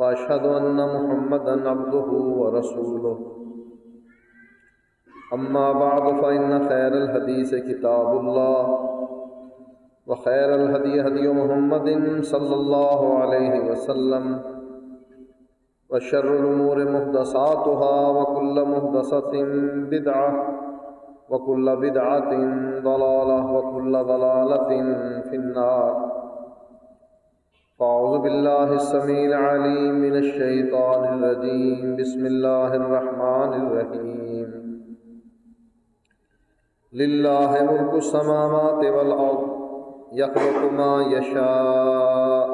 [0.00, 2.10] واشهد ان محمدا عبده
[2.40, 3.18] ورسوله.
[5.32, 8.78] اما بعد فان خير الحديث كتاب الله،
[10.06, 11.88] وخير الهدي هدي محمد
[12.22, 14.40] صلى الله عليه وسلم،
[15.90, 19.32] وشر الامور محدثاتها وكل محدثه
[19.92, 20.32] بدعه
[21.30, 22.30] وكل بدعه
[22.88, 24.68] ضلاله وكل ضلاله
[25.28, 26.20] في النار.
[27.80, 31.96] فأعوذ بالله السميع العليم من الشيطان الرجيم.
[31.96, 34.48] بسم الله الرحمن الرحيم.
[36.92, 39.48] لله ملك السماوات والأرض،
[40.12, 42.48] يخلق ما يشاء،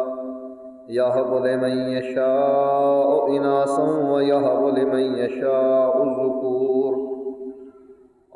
[0.88, 6.92] يهب لمن يشاء إناثا ويهب لمن يشاء الذكور.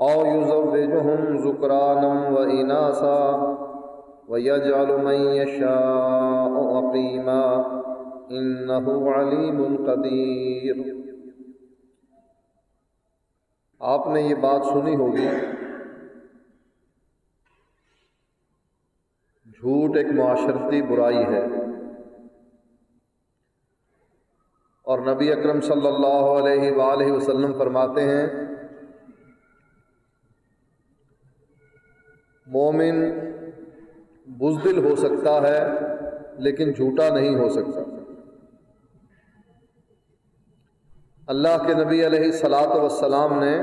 [0.00, 3.59] أو يزوجهم ذكرانا وإناثا
[4.30, 7.62] ويجعل من يشاء عقيما
[8.30, 10.76] إنه عليم قدير۔
[13.80, 15.28] آپ نے یہ بات سنی ہوگی۔
[19.44, 21.44] جھوٹ ایک معاشرتی برائی ہے۔
[24.82, 28.26] اور نبی اکرم صلی اللہ علیہ وآلہ وسلم فرماتے ہیں،
[32.46, 33.29] مومن
[34.40, 35.58] بزدل ہو سکتا ہے،
[36.38, 37.80] لیکن جھوٹا نہیں ہو سکتا۔
[41.26, 43.58] اللہ کے نبی علیہ سلاۃ وسلام نے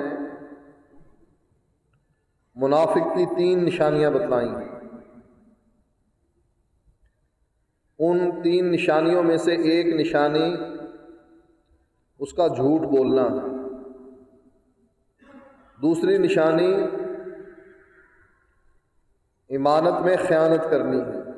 [2.56, 4.56] منافق کی تین نشانیاں بتلائیں۔
[8.00, 10.56] ان تین نشانیوں میں سے ایک نشانی
[12.20, 13.28] اس کا جھوٹ بولنا۔
[15.82, 16.74] دوسری نشانی
[19.50, 21.32] امانت میں خیانت کرنی ہے۔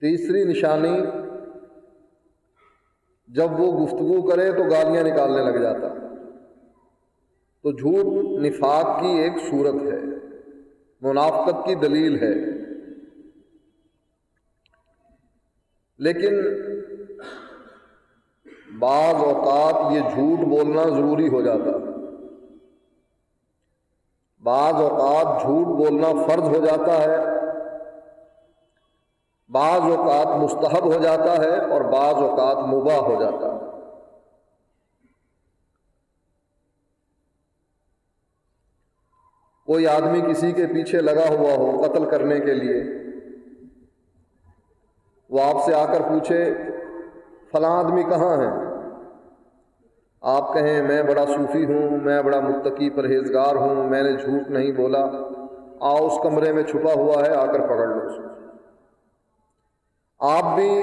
[0.00, 1.00] تیسری نشانی،
[3.28, 5.88] جب وہ گفتگو کرے تو گالیاں نکالنے لگ جاتا۔
[7.62, 9.98] تو جھوٹ نفاق کی ایک صورت ہے،
[11.00, 12.34] منافقت کی دلیل ہے۔
[15.98, 16.42] لیکن
[18.78, 21.89] بعض اوقات یہ جھوٹ بولنا ضروری ہو جاتا۔ ہے
[24.50, 27.16] بعض اوقات جھوٹ بولنا فرض ہو جاتا ہے،
[29.50, 33.68] بعض اوقات مستحب ہو جاتا ہے اور بعض اوقات مباح ہو جاتا ہے۔
[39.68, 42.82] کوئی آدمی کسی کے پیچھے لگا ہوا ہو قتل کرنے کے لیے،
[45.30, 46.42] وہ آپ سے آ کر پوچھے،
[47.52, 48.69] فلاں آدمی کہاں ہے؟
[50.20, 54.72] آپ کہیں میں بڑا صوفی ہوں، میں بڑا متقی پرہیزگار ہوں، میں نے جھوٹ نہیں
[54.72, 55.06] بولا۔
[55.80, 58.30] آؤ اس کمرے میں چھپا ہوا ہے، آ کر پکڑ لو۔ اس کو
[60.18, 60.82] آپ بھی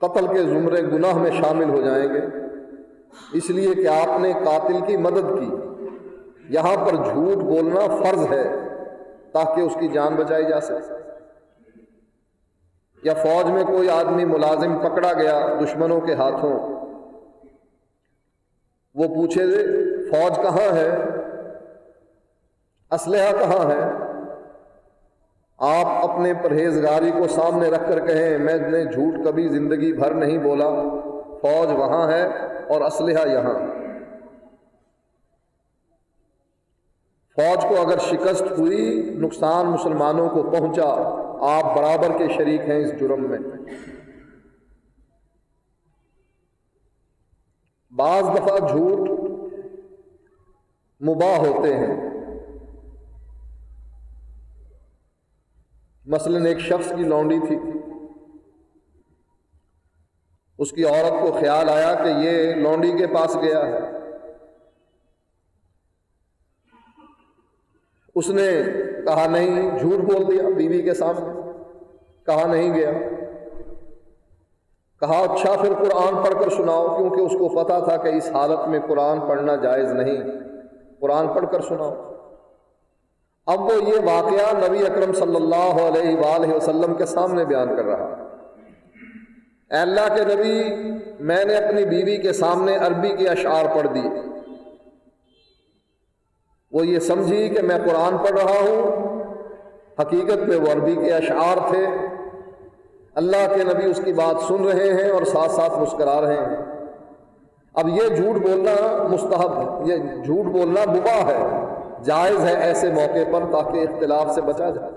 [0.00, 2.20] قتل کے زمرے گناہ میں شامل ہو جائیں گے۔
[3.32, 5.56] اس لیے کہ آپ نے قاتل کی مدد کی۔
[6.48, 8.48] یہاں پر جھوٹ بولنا فرض ہے
[9.32, 10.94] تاکہ اس کی جان بچائی جا سکے۔
[13.02, 16.75] یا فوج میں کوئی آدمی ملازم پکڑا گیا دشمنوں کے ہاتھوں
[18.96, 19.42] وہ پوچھے
[20.10, 20.98] فوج کہاں ہے؟
[22.90, 23.82] اسلحہ کہاں ہے؟
[25.58, 30.38] آپ اپنے پرہیزگاری کو سامنے رکھ کر کہیں، میں نے جھوٹ کبھی زندگی بھر نہیں
[30.38, 30.70] بولا،
[31.42, 32.28] فوج وہاں ہے
[32.68, 33.58] اور اسلحہ یہاں۔
[37.36, 40.88] فوج کو اگر شکست ہوئی، نقصان مسلمانوں کو پہنچا،
[41.40, 43.38] آپ برابر کے شریک ہیں اس جرم میں۔
[47.96, 49.10] بعض دفعہ جھوٹ
[51.02, 52.10] مباح ہوتے ہیں۔
[56.06, 57.56] مثلا ایک شخص کی لونڈی تھی۔
[60.58, 63.78] اس کی عورت کو خیال آیا کہ یہ لونڈی کے پاس گیا ہے۔
[68.14, 68.62] اس نے
[69.04, 71.50] کہا نہیں، جھوٹ بول دیا بیوی کے سامنے۔
[72.26, 72.90] کہا نہیں گیا۔
[75.00, 78.68] کہا اچھا پھر قرآن پڑھ کر سناؤ، کیونکہ اس کو پتا تھا کہ اس حالت
[78.68, 80.22] میں قرآن پڑھنا جائز نہیں۔
[81.00, 81.94] قرآن پڑھ کر سناؤ۔
[83.46, 87.84] اب وہ یہ واقعہ نبی اکرم صلی اللہ علیہ وآلہ وسلم کے سامنے بیان کر
[87.84, 88.04] رہا
[89.70, 90.74] اے اللہ کے نبی،
[91.20, 94.08] میں نے اپنی بیوی کے سامنے عربی کے اشعار پڑھ دی
[96.72, 99.06] وہ یہ سمجھی کہ میں قرآن پڑھ رہا ہوں۔
[100.00, 101.86] حقیقت میں وہ عربی کے اشعار تھے۔
[103.16, 106.56] اللہ کے نبی اس کی بات سن رہے ہیں اور ساتھ ساتھ مسکرا رہے ہیں۔
[107.74, 111.66] اب یہ جھوٹ بولنا مستحب ہے، یہ جھوٹ بولنا ببا ہے۔
[112.04, 114.90] جائز ہے ایسے موقع پر تاکہ اختلاف سے بچا جائے۔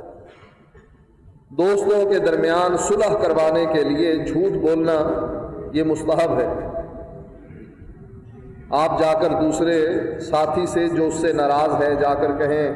[1.50, 4.98] دوستوں کے درمیان صلح کروانے کے لیے جھوٹ بولنا
[5.74, 6.48] یہ مستحب ہے۔
[8.69, 9.86] آپ جا کر دوسرے
[10.19, 12.74] ساتھی سے جو اس سے ناراض ہے جا کر کہیں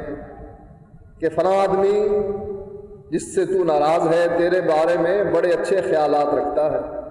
[1.19, 2.10] کہ فلاں آدمی
[3.12, 7.04] جس سے تو ناراض ہے، تیرے بارے میں بڑے اچھے خیالات رکھتا ہے۔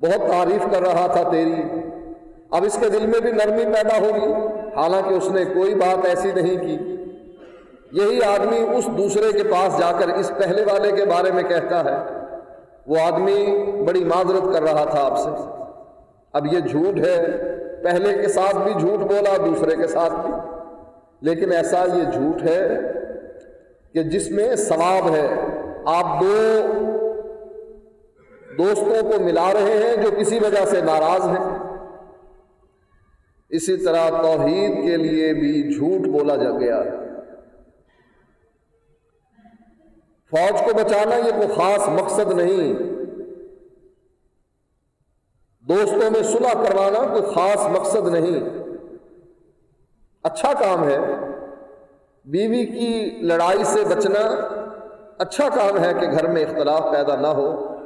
[0.00, 1.54] بہت تعریف کر رہا تھا تیری۔
[2.50, 4.32] اب اس کے دل میں بھی نرمی پیدا ہوگی۔
[4.76, 6.96] حالانکہ اس نے کوئی بات ایسی نہیں کی۔
[7.92, 11.84] یہی آدمی اس دوسرے کے پاس جا کر اس پہلے والے کے بارے میں کہتا
[11.84, 11.96] ہے۔
[12.86, 15.28] وہ آدمی بڑی معذرت کر رہا تھا آپ سے۔
[16.32, 17.26] اب یہ جھوٹ ہے۔
[17.82, 20.32] پہلے کے ساتھ بھی جھوٹ بولا، دوسرے کے ساتھ بھی۔
[21.20, 22.91] لیکن ایسا یہ جھوٹ ہے
[23.92, 25.34] کہ جس میں ثواب ہے،
[25.84, 26.60] آپ دو
[28.58, 31.58] دوستوں کو ملا رہے ہیں جو کسی وجہ سے ناراض ہیں۔
[33.48, 36.82] اسی طرح توحید کے لیے بھی جھوٹ بولا جا گیا۔
[40.30, 42.74] فوج کو بچانا یہ کوئی خاص مقصد نہیں۔
[45.68, 48.40] دوستوں میں صلح کروانا کوئی خاص مقصد نہیں۔
[50.22, 50.98] اچھا کام ہے۔
[52.24, 54.46] بیوی کی لڑائی سے بچنا
[55.18, 57.76] اچھا کام ہے کہ گھر میں اختلاف پیدا نہ ہو۔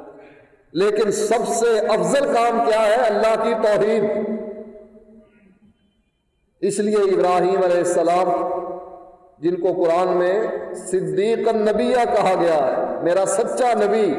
[0.72, 4.02] لیکن سب سے افضل کام کیا ہے؟ اللہ کی توحید۔
[6.60, 8.28] اس لیے ابراہیم علیہ السلام،
[9.38, 14.14] جن کو قرآن میں صدیق النبیہ کہا گیا ہے، میرا سچا نبی،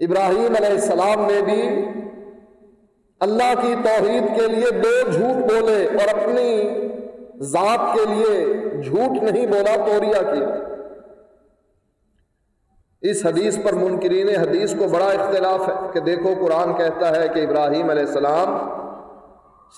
[0.00, 1.84] ابراہیم علیہ السلام نے بھی
[3.20, 6.64] اللہ کی توحید کے لیے دو جھوٹ بولے اور اپنی
[7.40, 10.48] ذات کے لیے جھوٹ نہیں بولا توریا کیا
[13.02, 17.40] اس حدیث پر منکرین حدیث کو بڑا اختلاف ہے کہ دیکھو، قرآن کہتا ہے کہ
[17.40, 18.56] ابراہیم علیہ السلام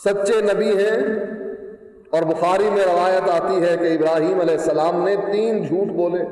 [0.04, 0.98] سچے نبی ہیں
[2.10, 6.22] اور بخاری میں روایت آتی ہے کہ ابراہیم علیہ السلام نے تین جھوٹ بولے۔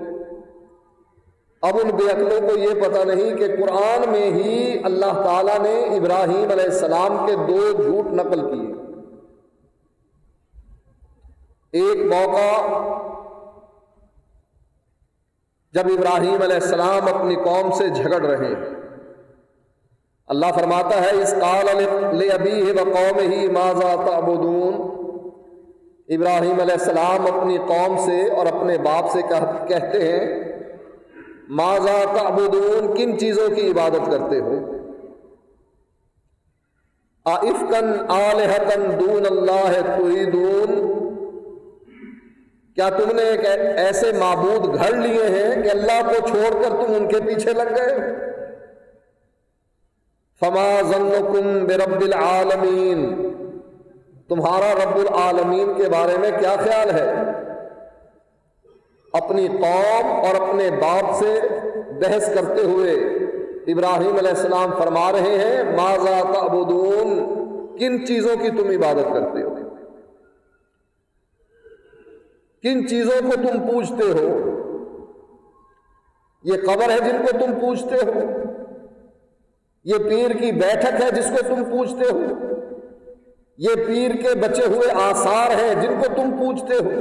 [1.62, 5.81] اب ان بے عقلوں کو یہ پتہ نہیں کہ قرآن میں ہی اللہ تعالیٰ نے
[5.96, 8.83] ابراہیم علیہ السلام کے دو جھوٹ نقل کیے۔
[11.74, 12.50] ایک موقع
[15.72, 18.74] جب ابراہیم علیہ السلام اپنی قوم سے جھگڑ رہے ہیں۔
[20.28, 21.68] اللہ فرماتا ہے، اس قال
[22.32, 24.74] ابھی و قوم ہی ماضا تعبدون؟
[26.08, 29.22] ابراہیم علیہ السلام اپنی قوم سے اور اپنے باپ سے
[29.68, 30.44] کہتے ہیں
[31.48, 34.54] ماضا تعبدون؟ کن چیزوں کی عبادت کرتے ہو؟
[37.24, 41.03] آفکن آلحتن دون اللہ تریدون؟
[42.74, 43.40] کیا تم نے ایک
[43.76, 47.74] ایسے معبود گھر لیے ہیں کہ اللہ کو چھوڑ کر تم ان کے پیچھے لگ
[47.76, 47.96] گئے
[50.40, 53.30] فما ظنکم برب العالمین۔
[54.28, 57.14] تمہارا رب العالمین کے بارے میں کیا خیال ہے؟
[59.12, 61.40] اپنی قوم اور اپنے باپ سے
[62.00, 62.92] بحث کرتے ہوئے
[63.72, 67.34] ابراہیم علیہ السلام فرما رہے ہیں ماضا تعبدون؟
[67.78, 69.54] کن چیزوں کی تم عبادت کرتے ہو؟
[72.64, 74.50] کن چیزوں کو تم پوچھتے ہو؟
[76.44, 78.20] یہ قبر ہے جن کو تم پوچھتے ہو؟
[79.84, 82.20] یہ پیر کی بیٹھک ہے جس کو تم پوچھتے ہو؟
[83.58, 87.00] یہ پیر کے بچے ہوئے آثار ہیں جن کو تم پوچھتے ہو؟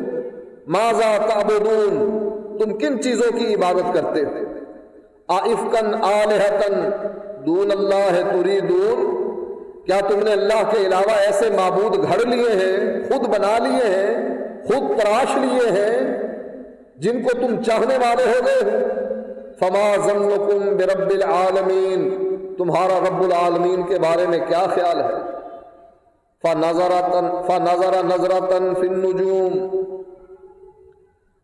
[0.67, 1.98] ماضا تعبدون؟
[2.60, 4.32] تم کن چیزوں کی عبادت کرتے ہو؟
[5.27, 6.89] آفکن آلحتن
[7.46, 9.22] دون اللہ تریدون؟
[9.86, 14.43] کیا تم نے اللہ کے علاوہ ایسے معبود گھڑ لیے ہیں، خود بنا لیے ہیں؟
[14.67, 15.96] خود تراش لیے ہیں،
[16.98, 18.62] جن کو تم چاہنے والے ہو گئے
[19.60, 22.10] فما ظنکم برب العالمین
[22.58, 25.22] تمہارا رب العالمین کے بارے میں کیا خیال ہے؟
[26.43, 29.53] فنظر نظرتن فن نجوم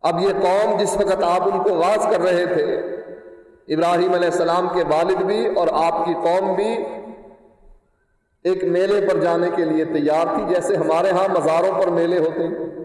[0.04, 2.66] اب یہ قوم جس وقت آپ ان کو واز کر رہے تھے،
[3.76, 6.72] ابراہیم علیہ السلام کے والد بھی اور آپ کی قوم بھی
[8.46, 12.44] ایک میلے پر جانے کے لیے تیار تھی، جیسے ہمارے ہاں مزاروں پر میلے ہوتے
[12.44, 12.79] ہیں۔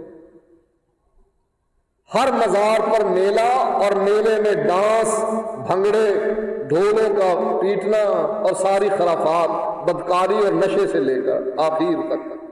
[2.14, 5.25] ہر مزار پر میلہ اور میلے میں ڈانس،
[5.66, 9.50] بھنگڑے، ڈھولوں کا پیٹنا اور ساری خرافات
[9.85, 12.44] بدکاری اور نشے سے لے کر آخر تک۔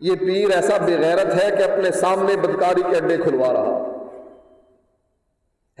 [0.00, 3.90] یہ پیر ایسا بغیرت ہے کہ اپنے سامنے بدکاری کے اڈے کھلوا رہا۔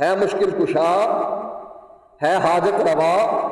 [0.00, 1.04] ہے مشکل کشا،
[2.22, 3.48] ہے حاجت روا،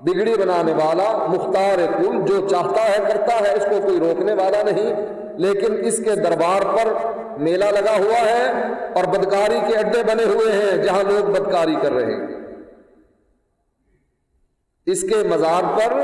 [0.00, 4.62] بگڑی بنانے والا، مختار کل جو چاہتا ہے کرتا ہے، اس کو کوئی روکنے والا
[4.62, 6.92] نہیں۔ لیکن اس کے دربار پر
[7.38, 8.52] میلہ لگا ہوا ہے
[8.94, 12.26] اور بدکاری کے اڈے بنے ہوئے ہیں جہاں لوگ بدکاری کر رہے ہیں۔
[14.86, 16.00] اس کے مزار پر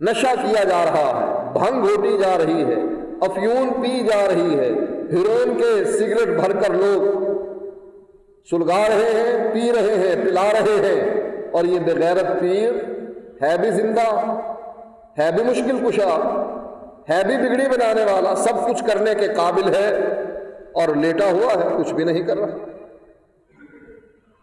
[0.00, 2.76] نشہ کیا جا رہا ہے، بھنگ گھوٹی جا رہی ہے،
[3.20, 4.70] افیون پی جا رہی ہے،
[5.12, 7.22] ہیروئن کے سگریٹ بھر کر لوگ
[8.50, 12.74] سلگا رہے ہیں، پی رہے ہیں، پلا رہے ہیں۔ اور یہ بغیرت پیر
[13.42, 14.34] ہے بھی زندہ،
[15.18, 16.41] ہے بھی مشکل کشا۔
[17.10, 19.96] ہے بھی بگڑی بنانے والا، سب کچھ کرنے کے قابل ہے
[20.72, 22.56] اور لیٹا ہوا ہے، کچھ بھی نہیں کر رہا۔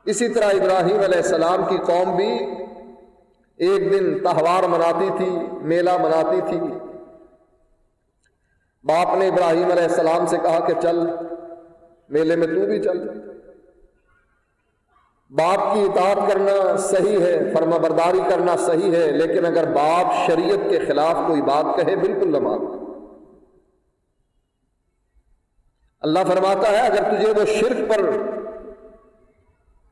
[0.05, 2.39] اسی طرح ابراہیم علیہ السلام کی قوم بھی
[3.57, 5.29] ایک دن تہوار مناتی تھی،
[5.61, 6.59] میلہ مناتی تھی۔
[8.83, 10.99] باپ نے ابراہیم علیہ السلام سے کہا کہ چل،
[12.09, 13.28] میلے میں تو بھی چل۔
[15.31, 20.69] باپ کی اطاعت کرنا صحیح ہے، فرما برداری کرنا صحیح ہے، لیکن اگر باپ شریعت
[20.69, 22.65] کے خلاف کوئی بات کہے، بالکل نہ مان
[26.03, 28.01] اللہ فرماتا ہے، اگر تجھے وہ شرک پر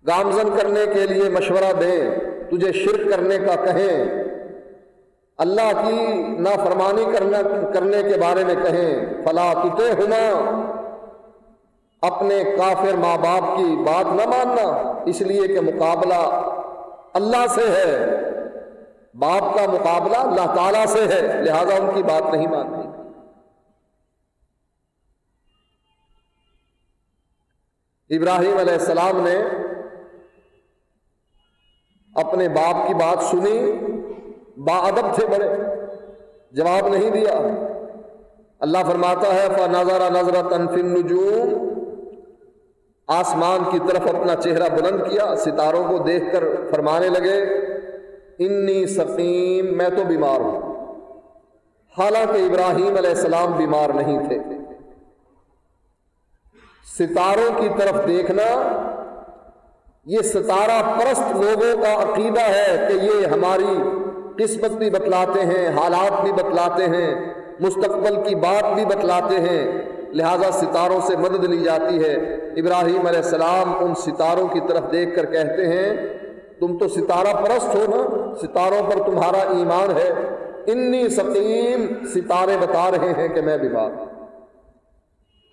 [0.06, 2.00] گامزن کرنے کے لیے مشورہ دیں
[2.52, 4.26] تجھے شرک کرنے کا کہیں
[5.40, 5.98] اللہ کی
[6.42, 7.42] نافرمانی کرنا،
[7.74, 10.22] کرنے کے بارے میں کہیں فلا تتے ہونا
[12.04, 14.66] اپنے کافر ماں باپ کی بات نہ ماننا
[15.10, 16.20] اس لیے کہ مقابلہ
[17.14, 17.92] اللہ سے ہے،
[19.14, 22.86] باپ کا مقابلہ اللہ تعالی سے ہے، لہذا ان کی بات نہیں ماننی
[28.10, 29.36] ابراہیم علیہ السلام نے
[32.14, 33.58] اپنے باپ کی بات سنی،
[34.66, 35.50] با ادب تھے بڑے،
[36.52, 37.34] جواب نہیں دیا۔
[38.60, 41.76] اللہ فرماتا ہے فا نظر نظر تنفن نجوم
[43.08, 47.44] آسمان کی طرف اپنا چہرہ بلند کیا، ستاروں کو دیکھ کر فرمانے لگے
[48.40, 50.78] انی سقیم، میں تو بیمار ہوں۔
[51.98, 54.40] حالانکہ ابراہیم علیہ السلام بیمار نہیں تھے۔
[57.00, 58.74] ستاروں کی طرف دیکھنا،
[60.06, 63.82] یہ ستارہ پرست لوگوں کا عقیدہ ہے کہ یہ ہماری
[64.44, 70.52] قسمت بھی بتلاتے ہیں، حالات بھی بتلاتے ہیں، مستقبل کی بات بھی بتلاتے ہیں۔ لہذا
[70.52, 72.14] ستاروں سے مدد لی جاتی ہے۔
[72.58, 76.18] ابراہیم علیہ السلام ان ستاروں کی طرف دیکھ کر کہتے ہیں،
[76.60, 80.12] تم تو ستارہ پرست ہو نا، ستاروں پر تمہارا ایمان ہے۔
[80.68, 83.92] انی سقیم، ستارے بتا رہے ہیں کہ میں بیمار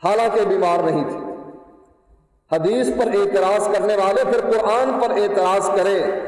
[0.05, 1.19] حالانکہ بیمار نہیں تھی۔
[2.53, 6.21] حدیث پر اعتراض کرنے والے پھر قرآن پر اعتراض کریں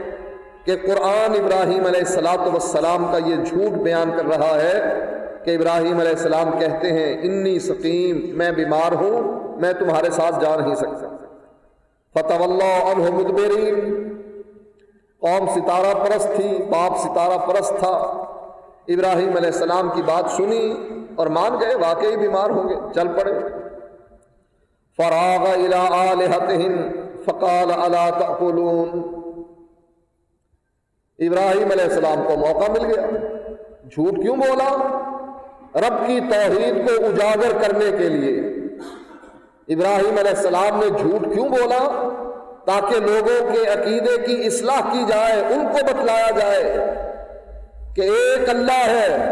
[0.65, 5.07] کہ قرآن ابراہیم علیہ السلاۃ وسلام کا یہ جھوٹ بیان کر رہا ہے۔
[5.47, 9.21] کہ ابراہیم علیہ السلام کہتے ہیں، انی سقیم، میں بیمار ہوں،
[9.61, 11.17] میں تمہارے ساتھ جا نہیں سکتا۔
[12.15, 13.71] فتح اللہ عنہ مدبری
[15.21, 17.97] قوم ستارہ پرست تھی، باپ ستارہ پرست تھا۔
[18.89, 20.75] ابراہیم علیہ السلام کی بات سنی
[21.17, 23.33] اور مان گئے، واقعی بیمار ہوں گے، چل پڑے۔
[24.97, 25.45] فراغ
[27.25, 28.89] فقال، الا تأکلون؟
[31.19, 33.07] ابراہیم علیہ السلام کو موقع مل گیا۔
[33.91, 34.93] جھوٹ کیوں بولا؟
[35.77, 38.41] رب کی توحید کو اجاگر کرنے کے لیے۔
[39.69, 42.09] ابراہیم علیہ السلام نے جھوٹ کیوں بولا؟
[42.67, 46.77] تاکہ لوگوں کے عقیدے کی اصلاح کی جائے، ان کو بتلایا جائے
[47.95, 49.31] کہ ایک اللہ ہے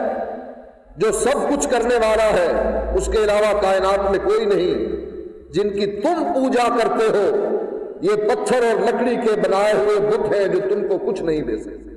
[0.96, 5.04] جو سب کچھ کرنے والا ہے۔ اس کے علاوہ کائنات میں کوئی نہیں۔
[5.52, 7.56] جن کی تم پوجا کرتے ہو،
[8.00, 11.56] یہ پتھر اور لکڑی کے بنائے ہوئے بت ہیں جو تم کو کچھ نہیں دے
[11.56, 11.93] سکتے۔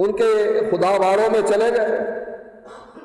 [0.00, 1.86] ان کے خدا واروں میں چلے گئے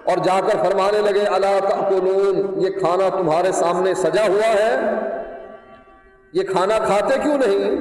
[0.04, 4.76] اور جا کر فرمانے لگے اللہ تاکلون یہ کھانا تمہارے سامنے سجا ہوا ہے۔
[6.34, 7.76] یہ کھانا کھاتے کیوں نہیں؟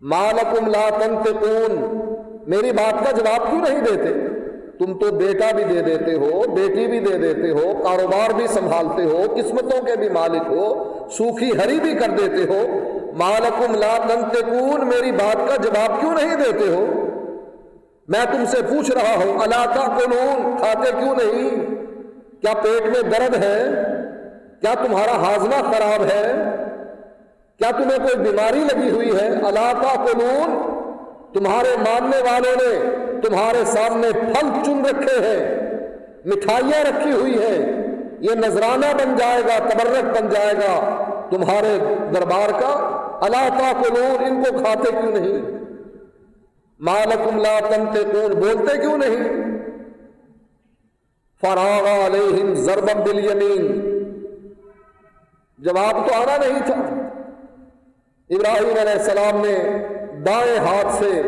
[0.00, 1.98] مالکم لا تنتقون
[2.46, 4.28] میری بات کا جواب کیوں نہیں دیتے؟
[4.78, 9.04] تم تو بیٹا بھی دے دیتے ہو، بیٹی بھی دے دیتے ہو، کاروبار بھی سنبھالتے
[9.04, 14.86] ہو، قسمتوں کے بھی مالک ہو، سوکھی ہری بھی کر دیتے ہو۔ مالکم لا تنتقون
[14.88, 16.86] میری بات کا جواب کیوں نہیں دیتے ہو؟
[18.08, 21.66] میں تم سے پوچھ رہا ہوں اللہ تاکلون، کھاتے کیوں نہیں؟
[22.40, 23.68] کیا پیٹ میں درد ہے؟
[24.60, 26.32] کیا تمہارا ہاضمہ خراب ہے؟
[27.58, 30.58] کیا تمہیں کوئی بیماری لگی ہوئی ہے؟ اللہ تاکلون،
[31.34, 35.68] تمہارے ماننے والوں نے تمہارے سامنے پھل چن رکھے ہیں،
[36.24, 37.58] مٹھائیاں رکھی ہوئی ہیں،
[38.20, 41.78] یہ نذرانہ بن جائے گا، تبرک بن جائے گا۔ تمہارے
[42.14, 45.58] دربار کا اللہ تاکلون، ان کو کھاتے کیوں نہیں؟
[46.80, 49.48] مالکم لا تنتقون بولتے کیوں نہیں؟
[51.40, 53.88] فراغ علیہم ضربم بالیمین۔
[55.58, 56.74] جواب تو آنا نہیں تھا۔
[58.30, 59.86] ابراہیم علیہ السلام نے
[60.26, 61.22] دائیں ہاتھ سے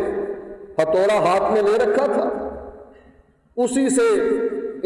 [0.78, 2.28] ہتھوڑا ہاتھ میں لے رکھا تھا۔
[3.56, 4.18] اسی سے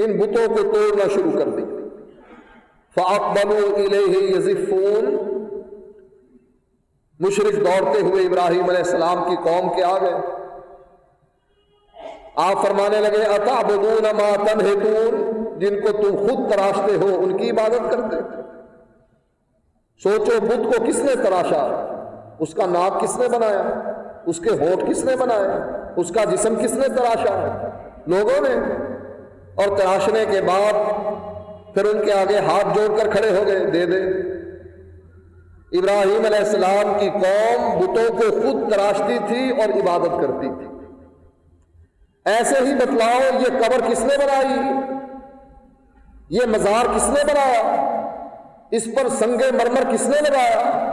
[0.02, 1.74] ان بتوں کو توڑنا شروع کر دیا۔
[2.96, 5.16] دی یزفون
[7.20, 10.12] مشرق دوڑتے ہوئے ابراہیم علیہ السلام کی قوم کے آ گئے
[12.34, 14.06] آپ فرمانے لگے اتا بدون
[14.46, 18.16] تنہتون جن کو تم خود تراشتے ہو، ان کی عبادت کرتے
[20.02, 21.90] سوچو، بدھ کو کس نے تراشا؟
[22.38, 23.62] اس کا ناک کس نے بنایا؟
[24.26, 27.68] اس کے ہوٹ کس نے بنایا؟ اس کا جسم کس نے تراشا؟
[28.06, 28.84] لوگوں نے۔
[29.54, 30.72] اور تراشنے کے بعد
[31.75, 34.00] پھر ان کے آگے ہاتھ جوڑ کر کھڑے ہو گئے، دے دے۔
[35.78, 40.66] ابراہیم علیہ السلام کی قوم بتوں کو خود تراشتی تھی اور عبادت کرتی تھی۔
[42.25, 44.61] ایسے ہی بتلاؤ، یہ قبر کس نے بنائی؟
[46.31, 47.85] یہ مزار کس نے بنایا؟
[48.71, 50.93] اس پر سنگے مرمر کس نے لگایا؟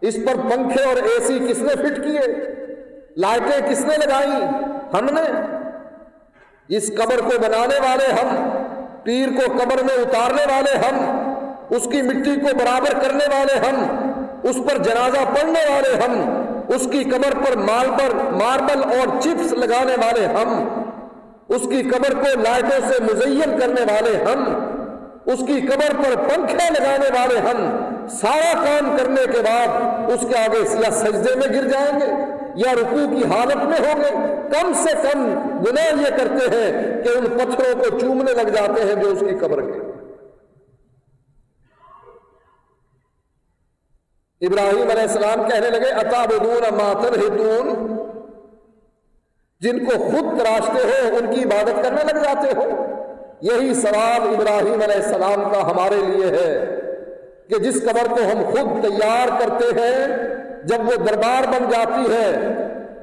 [0.00, 2.20] اس پر پنکھے اور اے سی کس نے فٹ کیے؟
[3.16, 4.44] لائٹیں کس نے لگائی؟
[4.94, 5.56] ہم نے۔
[6.76, 8.49] اس قبر کو بنانے والے ہم
[9.04, 13.82] پیر کو قبر میں اتارنے والے ہم، اس کی مٹی کو برابر کرنے والے ہم،
[14.42, 16.14] اس پر جنازہ پڑھنے والے ہم،
[16.74, 20.50] اس کی قبر پر ماربل ماربل اور چپس لگانے والے ہم،
[21.48, 24.44] اس کی قبر کو لائٹوں سے مزین کرنے والے ہم،
[25.32, 27.58] اس کی قبر پر پنکھے لگانے والے ہم،
[28.10, 32.72] سارا کام کرنے کے بعد اس کے آگے یا سجدے میں گر جائیں گے۔ یا
[32.72, 34.10] رکوع کی حالت میں ہوں گے،
[34.52, 35.26] کم سے کم
[35.66, 39.34] گناہ یہ کرتے ہیں کہ ان پتھروں کو چومنے لگ جاتے ہیں جو اس کی
[39.38, 39.90] قبر کے۔
[44.46, 47.96] ابراہیم علیہ السلام کہنے لگے اتابدون ماتر ہتون
[49.60, 52.86] جن کو خود تراشتے ہو، ان کی عبادت کرنے لگ جاتے ہو۔
[53.40, 56.76] یہی سوال ابراہیم علیہ السلام کا ہمارے لیے ہے
[57.48, 60.29] کہ جس قبر کو ہم خود تیار کرتے ہیں
[60.64, 62.30] جب وہ دربار بن جاتی ہے،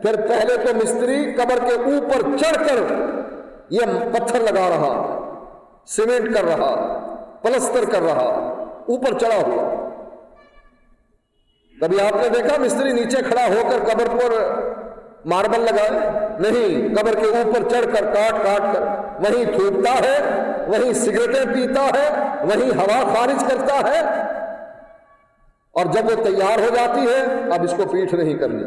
[0.02, 2.82] پھر پہلے تو مستری قبر کے اوپر چڑھ کر
[3.70, 4.92] یہ پتھر لگا رہا،
[5.88, 6.72] سیمنٹ کر رہا،
[7.42, 8.28] پلستر کر رہا،
[8.88, 9.64] اوپر چڑھا ہوا۔
[11.76, 14.36] کبھی آپ نے دیکھا مستری نیچے کھڑا ہو کر قبر پر
[15.26, 15.90] ماربل لگائے؟
[16.40, 18.84] نہیں، قبر کے اوپر چڑھ کر کاٹ کاٹ کر
[19.20, 20.18] وہیں تھوکتا ہے،
[20.68, 22.08] وہیں سگریٹیں پیتا ہے،
[22.44, 24.02] وہیں ہوا خارج کرتا ہے
[25.78, 28.64] اور جب وہ تیار ہو جاتی ہے، اب اس کو پیٹھ نہیں کرنی۔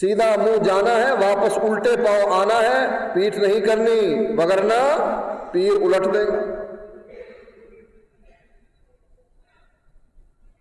[0.00, 4.96] سیدھا منہ جانا ہے، واپس الٹے پاؤں آنا ہے، پیٹھ نہیں کرنی۔ وگرنا
[5.52, 6.32] پیر الٹ دے۔ گا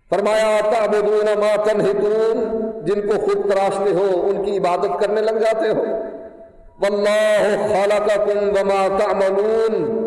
[0.10, 5.70] فرمایا، تعبدون ما تنہتون جن کو خود تراشتے ہو، ان کی عبادت کرنے لگ جاتے
[5.70, 5.84] ہو۔
[6.82, 10.06] واللہ خالقکم وما تعملون۔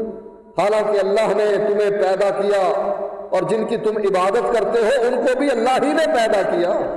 [0.58, 2.94] حالانکہ اللہ نے تمہیں پیدا کیا
[3.30, 6.94] اور جن کی تم عبادت کرتے ہو، ان کو بھی اللہ ہی نے پیدا کیا۔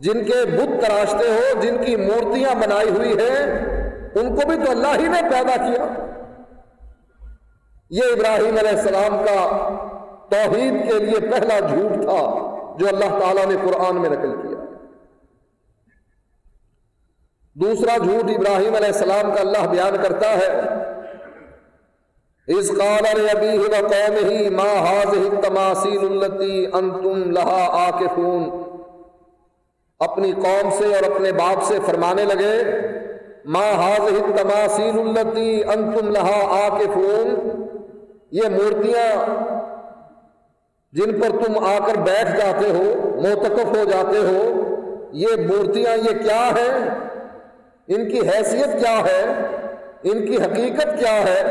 [0.00, 3.66] جن کے بت تراشتے ہو، جن کی مورتیاں بنائی ہوئی ہیں،
[4.14, 5.86] ان کو بھی تو اللہ ہی نے پیدا کیا۔
[7.90, 9.68] یہ ابراہیم علیہ السلام کا
[10.30, 12.46] توحید کے لیے پہلا جھوٹ تھا
[12.78, 14.64] جو اللہ تعالیٰ نے قرآن میں نقل کیا۔
[17.54, 20.60] دوسرا جھوٹ ابراہیم علیہ السلام کا اللہ بیان کرتا ہے۔
[22.46, 23.06] اس قال
[24.30, 25.02] ہی ما
[25.42, 28.44] تماسیل التی انتم لہا آکفون۔
[29.98, 32.62] اپنی قوم سے اور اپنے باپ سے فرمانے لگے،
[33.44, 37.34] ما حاض تماسیل التی انتم لہا آکفون۔
[38.30, 39.10] یہ مورتیاں
[40.92, 44.62] جن پر تم آ کر بیٹھ جاتے ہو موتقف ہو جاتے ہو،
[45.12, 46.70] یہ مورتیاں یہ کیا ہے
[47.88, 49.20] ان کی حیثیت کیا ہے؟
[50.02, 51.42] ان کی حقیقت کیا ہے؟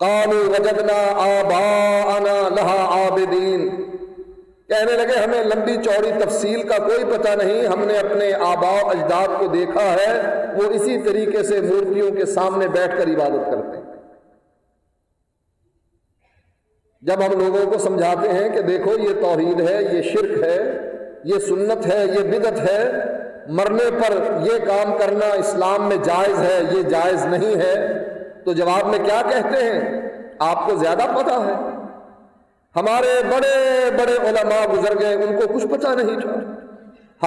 [0.00, 3.68] وجدنا آبا لہا آبدین
[4.68, 9.38] کہنے لگے، ہمیں لمبی چوڑی تفصیل کا کوئی پتہ نہیں، ہم نے اپنے آبا اجداد
[9.38, 13.84] کو دیکھا ہے، وہ اسی طریقے سے مورتیوں کے سامنے بیٹھ کر عبادت کرتے ہیں۔
[17.02, 20.58] جب ہم لوگوں کو سمجھاتے ہیں کہ دیکھو، یہ توحید ہے، یہ شرک ہے،
[21.24, 22.90] یہ سنت ہے، یہ بدت ہے،
[23.48, 28.09] مرنے پر یہ کام کرنا اسلام میں جائز ہے، یہ جائز نہیں ہے۔
[28.44, 30.00] تو جواب میں کیا کہتے ہیں؟
[30.38, 31.52] آپ کو زیادہ پتا ہے۔
[32.76, 36.30] ہمارے بڑے بڑے علماء گزر گئے ان کو کچھ پتا نہیں تھا۔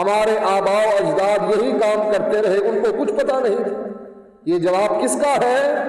[0.01, 3.87] ہمارے آبا و اجداد یہی کام کرتے رہے، ان کو کچھ پتا نہیں تھا۔
[4.45, 5.83] یہ جواب کس کا ہے؟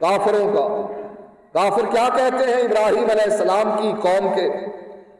[0.00, 0.86] کافروں کا۔
[1.52, 4.48] کافر کیا کہتے ہیں؟ ابراہیم علیہ السلام کی قوم کے۔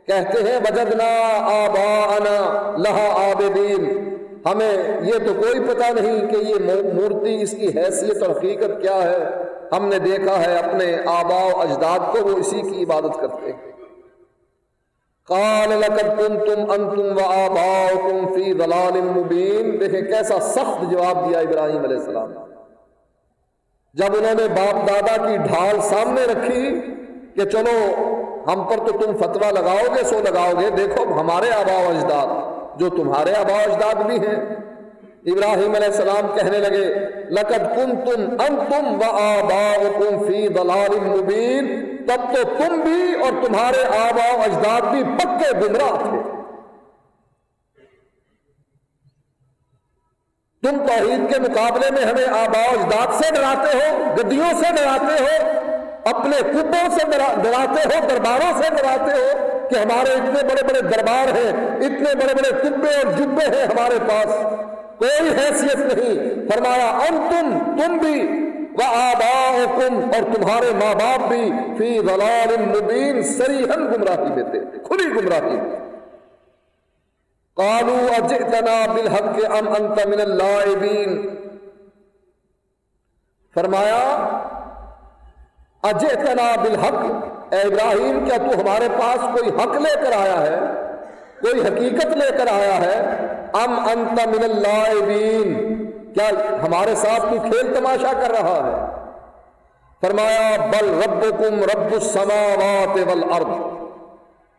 [0.07, 4.09] کہتے ہیں، وجدنا آبا انا لہا آبدین
[4.47, 6.55] ہمیں یہ تو کوئی پتہ نہیں کہ یہ
[6.93, 9.19] مورتی اس کی حیثیت اور حقیقت کیا ہے۔
[9.73, 13.73] ہم نے دیکھا ہے اپنے آبا و اجداد کو وہ اسی کی عبادت کرتے ہیں۔
[15.29, 21.97] قال لقد كنتم انتم وآباؤكم في ضلال مبين دیکھیں کیسا سخت جواب دیا ابراہیم علیہ
[21.97, 22.33] السلام۔
[23.95, 26.81] جب انہوں نے باپ دادا کی ڈھال سامنے رکھی
[27.35, 27.95] کہ چلو
[28.47, 32.58] ہم پر تو تم فتوا لگاؤ گے، سو لگاؤ گے۔ دیکھو ہمارے آبا و اجداد۔
[32.79, 34.37] جو تمہارے آبا اجداد بھی ہیں۔
[35.27, 36.85] ابراہیم علیہ السلام کہنے لگے،
[37.31, 38.87] لقد کن تم ان تم
[39.97, 45.51] و فی دلال مبین۔ تب تو تم بھی اور تمہارے آبا و اجداد بھی پکے
[45.59, 46.23] گمراہ تھے۔
[50.63, 55.23] تم توحید کے مقابلے میں ہمیں آبا و اجداد سے ڈراتے ہو، گدیوں سے ڈراتے
[55.23, 55.68] ہو
[56.11, 57.07] اپنے کبوں سے
[57.43, 62.35] ڈراتے ہو، درباروں سے ڈراتے ہو کہ ہمارے اتنے بڑے بڑے دربار ہیں، اتنے بڑے
[62.35, 64.35] بڑے کبے اور جبے ہیں ہمارے پاس۔
[64.99, 68.17] کوئی حیثیت نہیں۔ فرمایا ان تم تم بھی
[68.73, 75.11] وہ آبا اور تمہارے ماں باپ بھی فی ضلال مبین سریحن گمراہی میں تھے، کھلی
[75.11, 75.77] گمراہی میں۔
[77.55, 81.29] قالوا، اجئتنا بالحق ام انت من اللاعبین
[83.55, 84.03] فرمایا
[85.83, 87.05] اجئتنا بالحق؟
[87.55, 90.59] اے ابراہیم، کیا تو ہمارے پاس کوئی حق لے کر آیا ہے؟
[91.43, 95.79] کوئی حقیقت لے کر آیا ہے؟ ام انت من اللاعبین۔
[96.15, 96.29] کیا
[96.63, 98.87] ہمارے ساتھ تو کھیل تماشا کر رہا ہے؟
[100.01, 103.79] فرمایا، بل ربکم رب السماوات والارض۔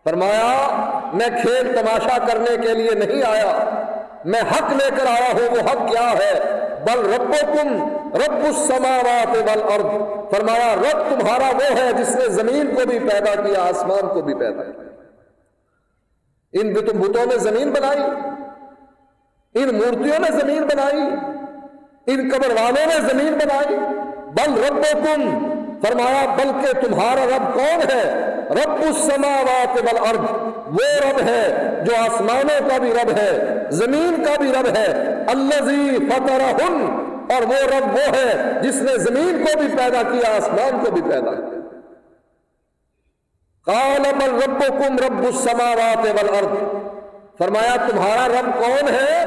[0.03, 0.67] فرمایا،
[1.13, 3.69] میں کھیل تماشا کرنے کے لیے نہیں آیا۔
[4.25, 9.85] میں حق لے کر آیا ہوں، وہ حق کیا ہے؟ بل ربکم رب السماوات والارض۔
[10.31, 14.33] فرمایا، رب تمہارا وہ ہے جس نے زمین کو بھی پیدا کیا، آسمان کو بھی
[14.33, 14.83] پیدا کیا۔
[16.53, 18.01] ان بتوں نے زمین بنائی،
[19.53, 21.01] ان مورتیوں نے زمین بنائی،
[22.07, 23.75] ان قبر والوں نے زمین بنائی۔
[24.31, 24.85] بل رب
[25.85, 32.77] فرمایا، بلکہ تمہارا رب کون ہے؟ رب السماوات والارض۔ وہ رب ہے جو آسمانوں کا
[32.77, 38.59] بھی رب ہے، زمین کا بھی رب ہے، الذی فطرہن، اور وہ رب وہ ہے
[38.63, 41.59] جس نے زمین کو بھی پیدا کیا، آسمان کو بھی پیدا کیا۔
[43.65, 46.57] قال بل ربکم رب السماوات والارض۔
[47.37, 49.23] فرمایا، تمہارا رب کون ہے؟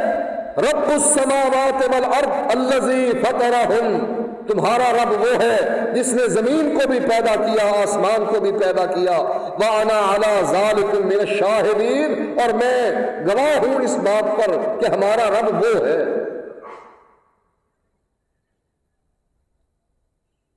[0.57, 5.59] رب السماوات والارض، الذی فطرہن۔ تمہارا رب وہ ہے
[5.95, 9.19] جس نے زمین کو بھی پیدا کیا، آسمان کو بھی پیدا کیا۔
[9.59, 12.93] وَأَنَا عَلَى ذَلِكُم مِّنَ الشَّاهِدِينَ۔ اور میں
[13.27, 16.05] گواہ ہوں اس بات پر کہ ہمارا رب وہ ہے۔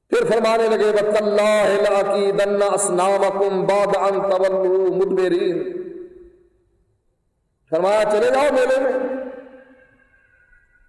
[0.09, 3.91] پھر فرمانے لگے، وَتَاللَّهِ لَأَكِيدَنَّ أَصْنَامَكُمْ بَعْدَ
[4.31, 5.63] تَوَلُّوا مُدْبِرِينَ۔
[7.69, 8.91] فرمایا، چلے جاؤ میلے میں۔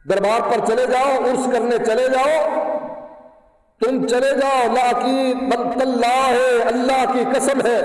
[0.09, 2.66] دربار پر چلے جاؤ عرس کرنے چلے جاؤ۔
[3.85, 5.37] تم چلے جاؤ لاقید
[5.81, 6.33] اللہ
[6.67, 7.81] اللہ کی قسم ہے۔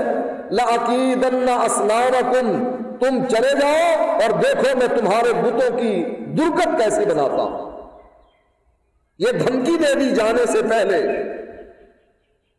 [0.52, 1.26] لاقید
[1.66, 6.04] اسلام تم چلے جاؤ اور دیکھو میں تمہارے بتوں کی
[6.38, 7.72] درگت کیسے بناتا ہوں۔
[9.20, 11.02] یہ دھمکی دے دی جانے سے پہلے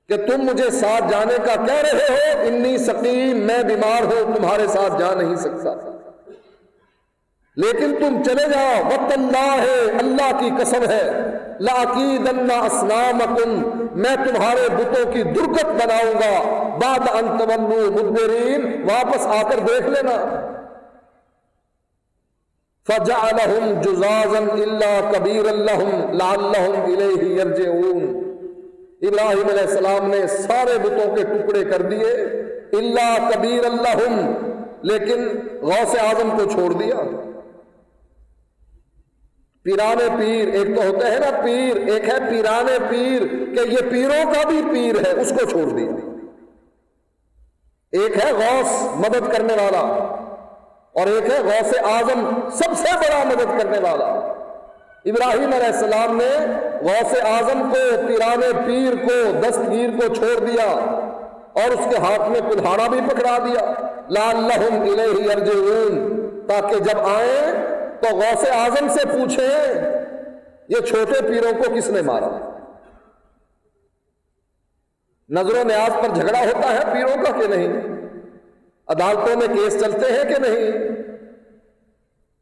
[0.09, 4.67] کہ تم مجھے ساتھ جانے کا کہہ رہے ہو، انی سقیم، میں بیمار ہوں، تمہارے
[4.67, 5.75] ساتھ جا نہیں سکتا۔
[7.57, 11.13] لیکن تم چلے جاؤ وط اللہ ہے، اللہ کی قسم ہے۔
[11.67, 13.19] لاقید اللہ اسلام
[13.95, 16.35] میں تمہارے بتوں کی درگت بناؤں گا۔
[16.79, 20.17] بعد انتمنو مدبرین، واپس آ کر دیکھ لینا۔
[22.89, 28.03] فجعلہم جزازا الا کبیر اللہم لعلہم الیہ یرجعون
[29.03, 32.11] ابراہیم علیہ السلام نے سارے بتوں کے ٹکڑے کر دیے۔
[32.79, 34.33] اللہ کبیر اللہم
[34.83, 35.25] لیکن
[35.63, 36.95] غوث اعظم کو چھوڑ دیا۔
[39.65, 44.25] پیرانے پیر، ایک تو ہوتا ہے نا پیر، ایک ہے پیرانے پیر، کہ یہ پیروں
[44.33, 45.87] کا بھی پیر ہے، اس کو چھوڑ دی
[47.93, 49.81] ایک ہے غوث مدد کرنے والا،
[50.95, 52.25] اور ایک ہے غوث اعظم
[52.59, 54.07] سب سے بڑا مدد کرنے والا۔
[55.11, 56.31] ابراہیم علیہ السلام نے
[56.83, 60.67] غوث اعظم کو، پیرانے پیر کو، دستگیر کو چھوڑ دیا،
[61.55, 63.65] اور اس کے ہاتھ میں کلہاڑا بھی پکڑا دیا۔
[64.11, 65.99] لعلہم الیہ ارجعون
[66.49, 69.75] تاکہ جب آئیں تو غوث اعظم سے پوچھیں
[70.69, 72.49] یہ چھوٹے پیروں کو کس نے مارا؟
[75.29, 77.69] نظر و نیاز پر جھگڑا ہوتا ہے پیروں کا کہ نہیں؟
[78.89, 80.73] عدالتوں میں کیس چلتے ہیں کہ نہیں؟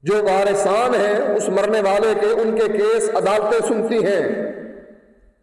[0.03, 4.53] جو وارثان ہیں، اس مرنے والے کے، ان کے کیس عدالتیں سنتی ہیں۔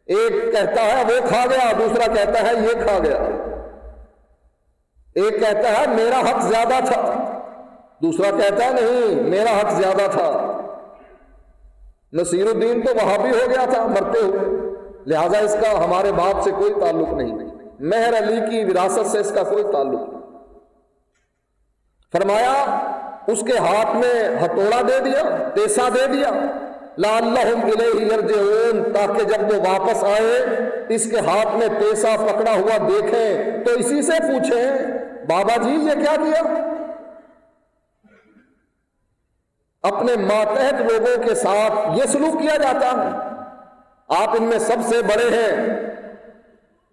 [0.05, 3.17] ایک کہتا ہے، وہ کھا گیا، دوسرا کہتا ہے، یہ کھا گیا۔
[5.15, 7.26] ایک کہتا ہے، میرا حق زیادہ تھا۔
[8.01, 10.57] دوسرا کہتا ہے، نہیں، میرا حق زیادہ تھا.
[12.13, 14.39] نصیر الدین تو وہاں بھی ہو گیا تھا، مرتے ہوئے۔
[15.05, 17.37] لہذا اس کا ہمارے باپ سے کوئی تعلق نہیں۔
[17.79, 20.21] مہر علی کی وراثت سے اس کا کوئی تعلق نہیں۔
[22.11, 22.79] فرمایا،
[23.27, 26.29] اس کے ہاتھ میں ہتھوڑا دے دیا، پیسہ دے دیا۔
[28.01, 30.45] یرجعون، تاکہ جب وہ واپس آئے،
[30.89, 34.71] اس کے ہاتھ میں پیسہ پکڑا ہوا دیکھیں۔ تو اسی سے پوچھیں،
[35.29, 36.73] بابا جی یہ کیا کیا؟
[39.87, 43.37] اپنے ماتحت لوگوں کے ساتھ یہ سلوک کیا جاتا ہے؟
[44.23, 45.75] آپ ان میں سب سے بڑے ہیں۔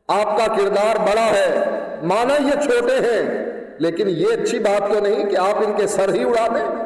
[0.09, 1.65] آپ کا کردار بڑا ہے۔
[2.03, 3.45] مانا یہ چھوٹے ہیں۔
[3.79, 6.85] لیکن یہ اچھی بات تو نہیں کہ آپ ان کے سر ہی اڑا دیں۔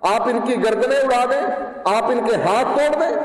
[0.00, 3.16] آپ ان کی گردنیں اڑا دیں۔ آپ ان کے ہاتھ توڑ دیں۔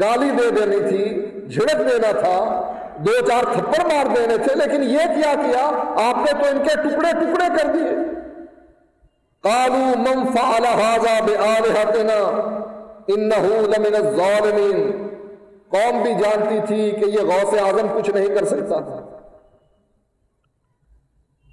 [0.00, 4.98] گالی دے دینی تھی جھڑک دینا تھا۔ دو چار تھپڑ مار دینے تھے۔ لیکن یہ
[4.98, 5.66] کیا کیا؟
[6.10, 8.17] آپ نے تو ان کے ٹکڑے ٹکڑے کر دیے۔
[9.42, 10.56] کالو منفا
[13.96, 15.08] الظالمین
[15.68, 19.18] قوم بھی جانتی تھی کہ یہ غوث اعظم کچھ نہیں کر سکتا تھا۔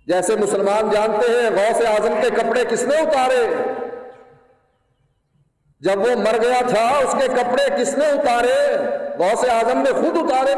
[0.07, 3.47] جیسے مسلمان جانتے ہیں غوث اعظم کے کپڑے کس نے اتارے؟
[5.79, 8.77] جب وہ مر گیا تھا، اس کے کپڑے کس نے اتارے؟
[9.19, 10.55] غوث اعظم نے خود اتارے۔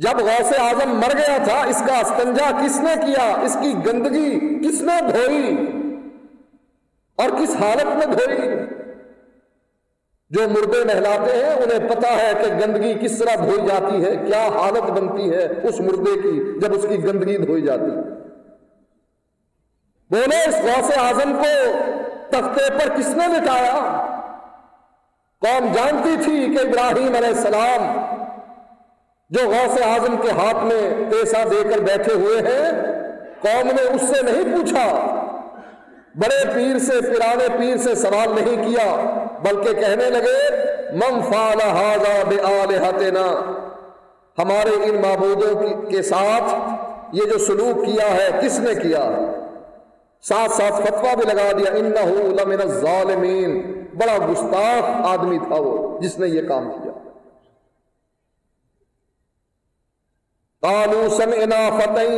[0.00, 4.58] جب غوث اعظم مر گیا تھا، اس کا استنجا کس نے کیا؟ اس کی گندگی
[4.58, 5.56] کس نے دھوئی
[7.18, 8.48] اور کس حالت میں دھوئی
[10.30, 14.48] جو مردے نہلاتے ہیں، انہیں پتا ہے کہ گندگی کس طرح دھوئی جاتی ہے، کیا
[14.48, 18.02] حالت بنتی ہے اس مردے کی جب اس کی گندگی دھوئی جاتی۔ ہے
[20.10, 21.52] بولے، اس غوث اعظم کو
[22.28, 23.74] تختے پر کس نے لٹایا؟
[25.42, 28.18] قوم جانتی تھی کہ ابراہیم علیہ السلام
[29.30, 32.70] جو غوث اعظم کے ہاتھ میں پیسہ دے کر بیٹھے ہوئے ہیں،
[33.40, 34.86] قوم نے اس سے نہیں پوچھا۔
[36.14, 38.88] بڑے پیر سے، پرانے پیر سے سوال نہیں کیا،
[39.42, 40.38] بلکہ کہنے لگے
[40.92, 41.58] مم فال
[42.28, 43.10] بے
[44.38, 45.54] ہمارے ان معبودوں
[45.90, 46.54] کے ساتھ
[47.12, 49.08] یہ جو سلوک کیا ہے، کس نے کیا؟
[50.22, 51.70] ساتھ ساتھ فتوا بھی لگا دیا
[52.44, 53.60] لمن الظالمین
[53.94, 56.89] بڑا گستاخ آدمی تھا وہ، جس نے یہ کام کیا۔
[60.62, 62.10] قالوا سمعنا فتح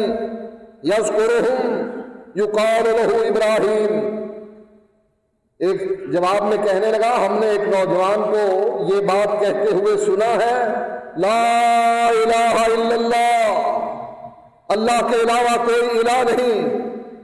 [0.85, 1.91] يذكرهم
[2.37, 4.23] يقال له ابراہیم
[5.59, 8.43] ایک جواب میں کہنے لگا، ہم نے ایک نوجوان کو
[8.95, 10.75] یہ بات کہتے ہوئے سنا ہے،
[11.17, 13.79] لا الہ الا اللہ۔
[14.69, 16.79] اللہ کے علاوہ کوئی الہ نہیں۔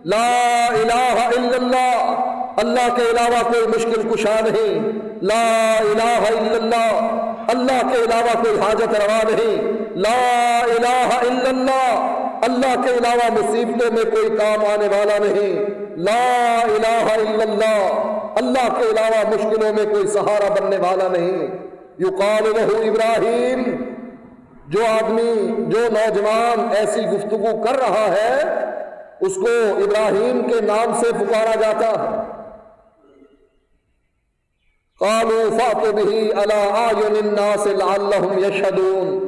[0.05, 2.15] لا الہ الا اللہ۔
[2.57, 7.09] اللہ کے علاوہ کوئی مشکل کشا نہیں۔ لا الہ الا اللہ۔
[7.49, 13.93] اللہ کے علاوہ کوئی حاجت روا نہیں۔ لا الہ الا اللہ۔ اللہ کے علاوہ مصیبتوں
[13.93, 15.65] میں کوئی کام آنے والا نہیں۔
[15.97, 17.89] لا الہ الا اللہ۔
[18.37, 21.49] اللہ کے علاوہ مشکلوں میں کوئی سہارا بننے والا نہیں۔
[21.99, 23.63] یقال له ابراہیم۔
[24.69, 28.43] جو آدمی، جو نوجوان ایسی گفتگو کر رہا ہے،
[29.21, 32.38] اس کو ابراہیم کے نام سے پکارا جاتا۔ ہے
[35.01, 39.19] کالو فاتو بھی اللہ الناس لعلہم یشہدون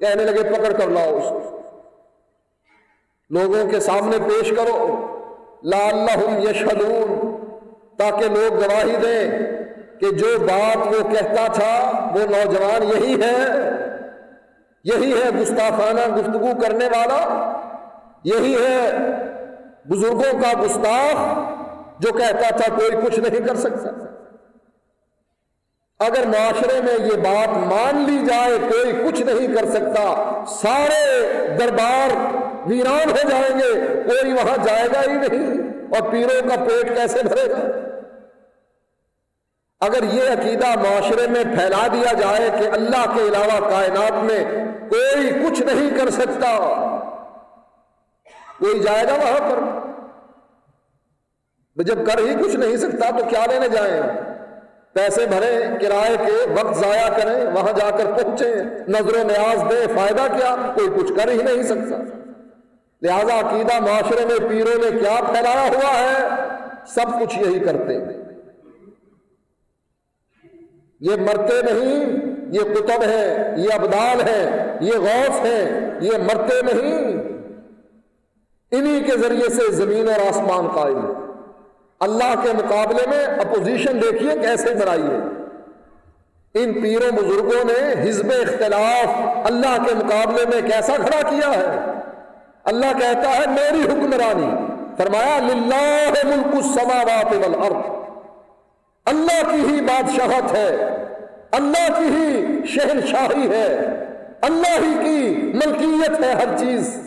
[0.00, 1.60] کہنے لگے، پکڑ کر لاؤ اس کو۔
[3.30, 5.06] لوگوں کے سامنے پیش کرو۔
[5.64, 7.36] لعلہم یشہدون
[7.98, 9.30] تاکہ لوگ گواہی دیں
[10.00, 13.70] کہ جو بات وہ کہتا تھا، وہ نوجوان یہی ہے۔
[14.84, 17.52] یہی ہے گستاخانہ گفتگو کرنے والا۔
[18.24, 18.90] یہی ہے
[19.84, 21.38] بزرگوں کا گستاخ
[21.98, 24.07] جو کہتا تھا، کوئی کچھ نہیں کر سکتا۔
[26.00, 30.02] اگر معاشرے میں یہ بات مان لی جائے، کوئی کچھ نہیں کر سکتا،
[30.60, 32.14] سارے دربار
[32.66, 33.72] ویران ہو جائیں گے،
[34.04, 35.48] کوئی وہاں جائے گا ہی نہیں،
[35.94, 37.66] اور پیروں کا پیٹ کیسے بھرے گا؟
[39.80, 44.40] اگر یہ عقیدہ معاشرے میں پھیلا دیا جائے کہ اللہ کے علاوہ کائنات میں
[44.90, 46.56] کوئی کچھ نہیں کر سکتا،
[48.58, 49.58] کوئی جائے گا وہاں پر؟
[51.76, 54.00] جب کر ہی کچھ نہیں سکتا تو کیا لینے جائیں؟
[54.98, 58.54] پیسے بھریں، کرائے کے وقت ضائع کریں، وہاں جا کر پہنچیں،
[58.88, 61.96] نظر و نیاز دیں، فائدہ کیا؟ کوئی کچھ کر ہی نہیں سکتا۔
[63.02, 66.28] لہذا عقیدہ معاشرے میں، پیروں نے کیا پھیلایا ہوا ہے؟
[66.86, 68.24] سب کچھ یہی کرتے ہیں۔
[71.00, 72.16] یہ مرتے نہیں،
[72.52, 77.14] یہ کتب ہے یہ ابدال ہے یہ غوث ہے یہ مرتے نہیں۔
[78.70, 81.27] انہی کے ذریعے سے زمین اور آسمان قائم ہے
[82.00, 85.16] اللہ کے مقابلے میں اپوزیشن دیکھیے کیسے بڑھائی ہے۔
[86.54, 89.08] ان پیروں بزرگوں نے حزب اختلاف
[89.44, 91.92] اللہ کے مقابلے میں کیسا کھڑا کیا ہے۔
[92.64, 98.08] اللہ کہتا ہے میری حکمرانی، فرمایا، للہ ملک السماوات والارض۔
[99.04, 100.76] اللہ کی ہی بادشاہت ہے،
[101.50, 104.04] اللہ کی ہی شہنشاہی ہے،
[104.40, 107.00] اللہ ہی کی ملکیت ہے ہر چیز۔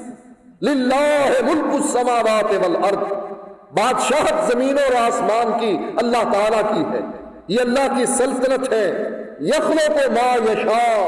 [0.62, 3.31] للہ ملک السماوات والارض۔
[3.74, 7.00] بادشاہت زمین اور آسمان کی اللہ تعالی کی ہے۔
[7.48, 11.08] یہ اللہ کی سلطنت ہے۔ یخلو کو ما یشا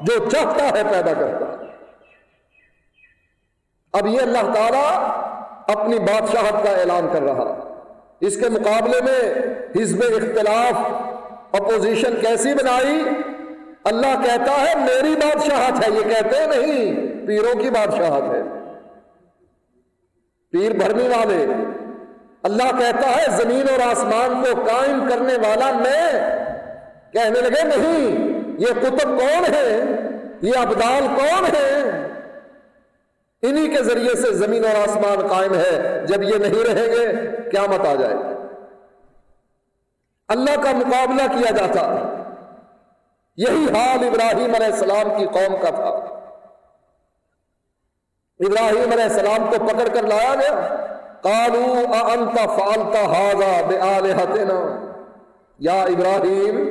[0.00, 1.56] جو چاہتا ہے پیدا کرتا
[3.92, 5.10] اب یہ اللہ تعالی
[5.72, 7.74] اپنی بادشاہت کا اعلان کر رہا۔
[8.20, 9.32] اس کے مقابلے میں
[9.80, 10.92] حزب اختلاف
[11.52, 13.02] اپوزیشن کیسی بنائی؟
[13.84, 16.94] اللہ کہتا ہے، میری بادشاہت ہے۔ یہ کہتے نہیں،
[17.26, 18.42] پیروں کی بادشاہت ہے۔
[20.50, 21.46] پیر بھرنے والے
[22.42, 26.12] اللہ کہتا ہے زمین اور آسمان کو قائم کرنے والا میں
[27.12, 29.82] کہنے لگے نہیں، یہ کتب کون ہے؟
[30.42, 31.80] یہ ابدال کون ہے؟
[33.42, 37.06] انہی کے ذریعے سے زمین اور آسمان قائم ہے، جب یہ نہیں رہیں گے
[37.50, 38.14] کیا مت آ جائے
[40.28, 42.06] اللہ کا مقابلہ کیا جاتا۔
[43.36, 45.88] یہی حال ابراہیم علیہ السلام کی قوم کا تھا۔
[48.40, 50.86] ابراہیم علیہ السلام کو پکڑ کر لایا گیا۔
[51.22, 54.44] کالو انت فالتا ہاضا بے
[55.58, 56.64] یا ابراہیم،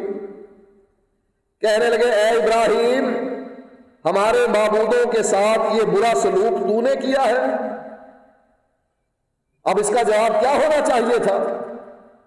[1.62, 3.30] کہنے لگے، اے ابراہیم،
[4.06, 7.70] ہمارے معبودوں کے ساتھ یہ برا سلوک تو نے کیا ہے؟
[9.64, 11.38] اب اس کا جواب کیا ہونا چاہیے تھا؟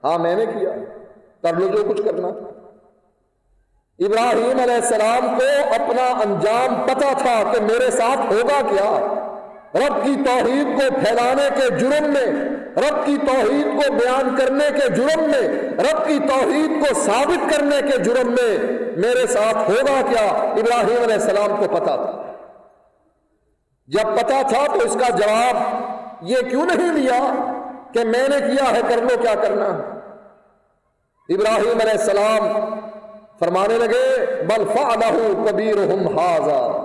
[0.05, 0.71] ہاں میں نے کیا۔
[1.43, 2.49] کر لو جو کچھ کرنا تھا۔
[3.99, 9.15] ابراہیم علیہ السلام کو اپنا انجام پتا تھا کہ میرے ساتھ ہوگا کیا؟
[9.75, 12.27] رب کی توحید کو پھیلانے کے جرم میں،
[12.77, 17.91] رب کی توحید کو بیان کرنے کے جرم میں، رب کی توحید کو ثابت کرنے
[17.91, 18.59] کے جرم میں
[18.97, 22.23] میرے ساتھ ہوگا کیا؟ ابراہیم علیہ السلام کو پتا تھا۔
[23.87, 25.57] جب پتا تھا تو اس کا جواب
[26.23, 27.35] یہ کیوں نہیں لیا
[27.93, 29.67] کہ میں نے کیا ہے، کر لو کیا کرنا۔
[31.29, 32.49] ابراہیم علیہ السلام
[33.39, 36.82] فرمانے لگے، بل فعلہ کبیرہم حاضا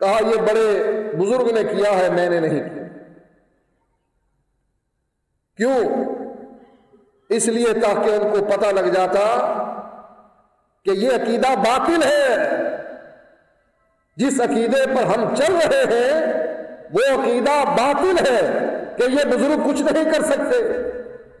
[0.00, 2.82] کہا یہ بڑے بزرگ نے کیا ہے، میں نے نہیں کیا۔
[5.56, 6.04] کیوں؟
[7.28, 9.56] اس لیے تاکہ ان کو پتہ لگ جاتا
[10.84, 12.36] کہ یہ عقیدہ باطل ہے۔
[14.16, 16.32] جس عقیدے پر ہم چل رہے ہیں،
[16.92, 20.82] وہ عقیدہ باطل ہے کہ یہ بزرگ کچھ نہیں کر سکتے۔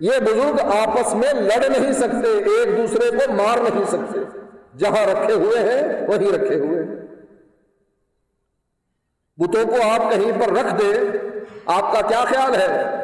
[0.00, 4.18] یہ بزرگ آپس میں لڑ نہیں سکتے، ایک دوسرے کو مار نہیں سکتے۔
[4.78, 6.79] جہاں رکھے ہوئے ہیں، وہیں رکھے ہوئے ہیں۔
[9.40, 11.18] بتوں کو آپ کہیں پر رکھ دیں،
[11.66, 12.96] آپ کا کیا خیال ہے؟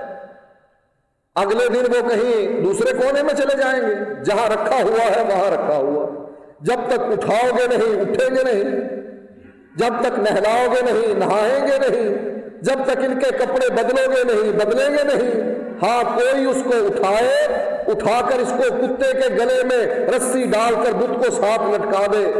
[1.35, 5.51] اگلے دن وہ کہیں دوسرے کونے میں چلے جائیں گے، جہاں رکھا ہوا ہے وہاں
[5.51, 6.27] رکھا ہوا۔
[6.61, 8.81] جب تک اٹھاؤ گے نہیں، اٹھیں گے نہیں۔
[9.77, 12.29] جب تک نہلاؤ گے نہیں، نہائیں گے نہیں۔
[12.62, 16.70] جب تک ان کے کپڑے بدلو گے نہیں، بدلیں گے نہیں۔ ہاں کوئی اس کو
[16.70, 17.44] اٹھائے
[17.88, 22.07] اٹھا کر اس کو کتے کے گلے میں رسی ڈال کر بت کو ساتھ لٹکا
[22.12, 22.33] دے۔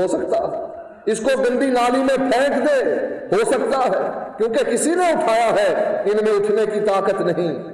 [0.00, 0.66] ہو سکتا۔
[1.06, 6.02] اس کو گندی نالی میں پھینک دے۔ ہو سکتا ہے، کیونکہ کسی نے اٹھایا ہے،
[6.04, 7.64] ان میں اٹھنے کی طاقت نہیں۔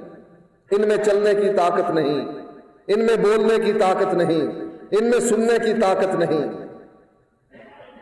[0.71, 2.25] ان میں چلنے کی طاقت نہیں۔
[2.87, 6.67] ان میں بولنے کی طاقت نہیں۔ ان میں سننے کی طاقت نہیں۔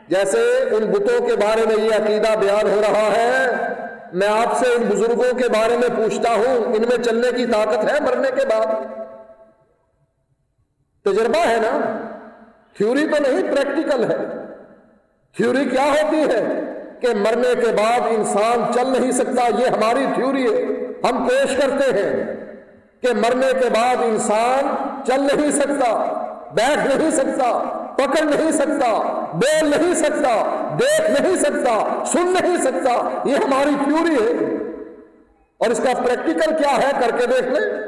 [0.08, 0.38] جیسے
[0.70, 3.46] ان بتوں کے بارے میں یہ عقیدہ بیان ہو رہا ہے،
[4.12, 7.90] میں آپ سے ان بزرگوں کے بارے میں پوچھتا ہوں، ان میں چلنے کی طاقت
[7.90, 8.66] ہے مرنے کے بعد؟
[11.04, 11.96] تجربہ ہے نا؟
[12.76, 14.16] تھیوری تو نہیں، پریکٹیکل ہے۔
[15.36, 16.59] تھیوری کیا ہوتی ہے؟
[17.00, 20.64] کہ مرنے کے بعد انسان چل نہیں سکتا، یہ ہماری تھیوری ہے۔
[21.10, 22.36] ہم پیش کرتے ہیں
[23.02, 24.74] کہ مرنے کے بعد انسان
[25.06, 28.92] چل نہیں سکتا، بیٹھ نہیں سکتا، پکڑ نہیں سکتا،
[29.32, 34.46] بول نہیں سکتا، دیکھ نہیں سکتا، سن نہیں سکتا۔ یہ ہماری تھیوری ہے۔
[35.58, 37.82] اور اس کا پریکٹیکل کیا ہے؟ کر کے دیکھ لیں۔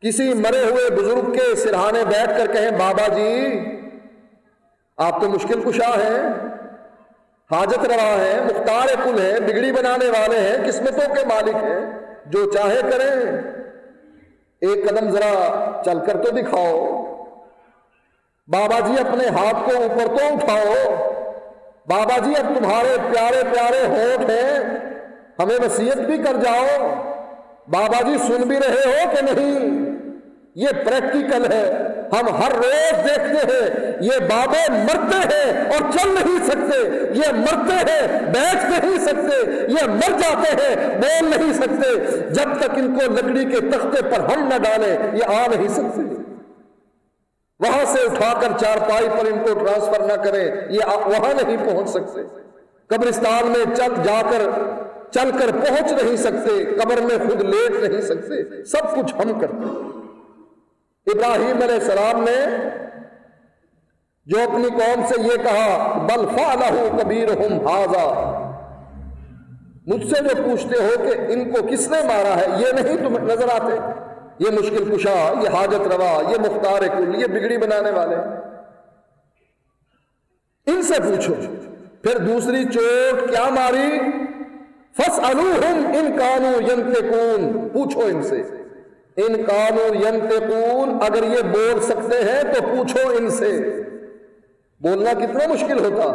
[0.00, 3.60] کسی مرے ہوئے بزرگ کے سرہانے بیٹھ کر کہیں، بابا جی
[4.96, 6.48] آپ تو مشکل کشا ہیں۔
[7.52, 12.50] حاجت روا ہیں مختار کل ہیں بگڑی بنانے والے ہیں، قسمتوں کے مالک ہیں، جو
[12.50, 13.42] چاہے کریں۔
[14.60, 17.04] ایک قدم ذرا چل کر تو دکھاؤ۔
[18.48, 20.94] بابا جی اپنے ہاتھ کو اوپر تو اٹھاؤ۔
[21.88, 24.58] بابا جی اب تمہارے پیارے پیارے ہوٹ ہیں۔
[25.38, 26.88] ہمیں وسیعت بھی کر جاؤ۔
[27.68, 29.88] بابا جی سن بھی رہے ہو کہ نہیں؟
[30.54, 31.72] یہ پریکٹیکل ہے۔
[32.12, 37.92] ہم ہر روز دیکھتے ہیں، یہ بابے مرتے ہیں اور چل نہیں سکتے، یہ مرتے
[37.92, 43.12] ہیں، بیٹھ نہیں سکتے، یہ مر جاتے ہیں، بول نہیں سکتے۔ جب تک ان کو
[43.12, 46.02] لکڑی کے تختے پر ہم نہ ڈالیں، یہ آ نہیں سکتے۔
[47.60, 51.56] وہاں سے اٹھا کر چار پائی پر ان کو ٹرانسفر نہ کریں، یہ وہاں نہیں
[51.64, 52.20] پہنچ سکتے۔
[52.86, 54.42] قبرستان میں چل جا کر
[55.10, 59.56] چل کر پہنچ نہیں سکتے، قبر میں خود لیٹ نہیں سکتے۔ سب کچھ ہم کرتے
[59.56, 59.97] ہیں۔
[61.14, 62.68] ابراہیم علیہ السلام نے
[64.26, 67.68] جو اپنی قوم سے یہ کہا، بل فالح کبیر ہم
[69.86, 73.24] مجھ سے جو پوچھتے ہو کہ ان کو کس نے مارا ہے، یہ نہیں تمہیں
[73.24, 73.72] نظر آتے۔
[74.38, 78.16] یہ مشکل کشا، یہ حاجت روا، یہ مختار کل، یہ بگڑی بنانے والے۔
[80.66, 81.34] ان سے پوچھو۔
[82.02, 83.98] پھر دوسری چوٹ کیا ماری؟
[84.98, 85.20] فس
[85.94, 88.42] ان کانو ینتقون پوچھو ان سے۔
[89.26, 93.50] ان کانو ینتقون اگر یہ بول سکتے ہیں تو پوچھو ان سے۔
[94.80, 96.08] بولنا کتنا مشکل ہوتا،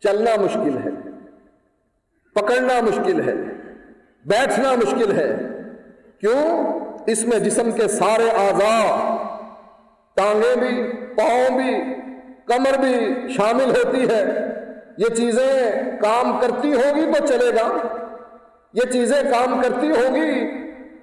[0.00, 0.90] چلنا مشکل ہے،
[2.34, 3.34] پکڑنا مشکل ہے،
[4.24, 5.36] بیٹھنا مشکل ہے۔
[6.20, 9.16] کیوں؟ اس میں جسم کے سارے آزاد
[10.16, 10.82] ٹانگیں بھی،
[11.16, 11.74] پاؤں بھی،
[12.46, 14.24] کمر بھی شامل ہوتی ہے
[14.98, 17.68] یہ چیزیں کام کرتی ہوگی تو چلے گا۔
[18.72, 20.57] یہ چیزیں کام کرتی ہوگی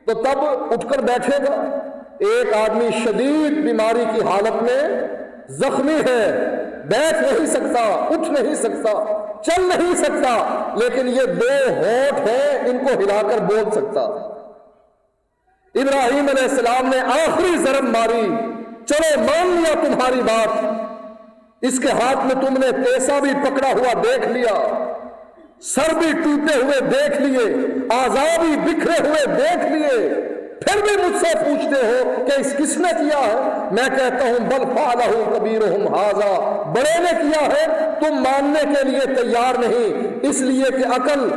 [0.06, 0.40] تو تب
[0.72, 1.80] اٹھ کر بیٹھے گا۔
[2.20, 5.08] ایک آدمی شدید بیماری کی حالت میں
[5.48, 6.52] زخمی ہے۔
[6.86, 12.78] بیٹھ نہیں سکتا، اٹھ نہیں سکتا، چل نہیں سکتا، لیکن یہ دو ہوٹ ہیں، ان
[12.78, 14.02] کو ہلا کر بول سکتا۔
[15.76, 18.30] ابراہیم علیہ السلام نے آخری ضرب ماری۔
[18.86, 20.66] چلو، مان لیا تمہاری بات۔
[21.62, 24.84] اس کے ہاتھ میں تم نے پیسہ بھی پکڑا ہوا دیکھ لیا۔
[25.64, 27.44] سر بھی ٹوٹے ہوئے دیکھ لیے
[27.94, 30.10] آزاد بھی بکھرے ہوئے دیکھ لیے،
[30.60, 34.46] پھر بھی مجھ سے پوچھتے ہو کہ اس کس نے کیا ہے؟ میں کہتا ہوں،
[34.50, 35.62] بل فالہ کبیر
[35.94, 36.32] ہاضا
[36.76, 37.66] بڑے نے کیا ہے؟
[38.00, 41.30] تم ماننے کے لیے تیار نہیں، اس لیے کہ عقل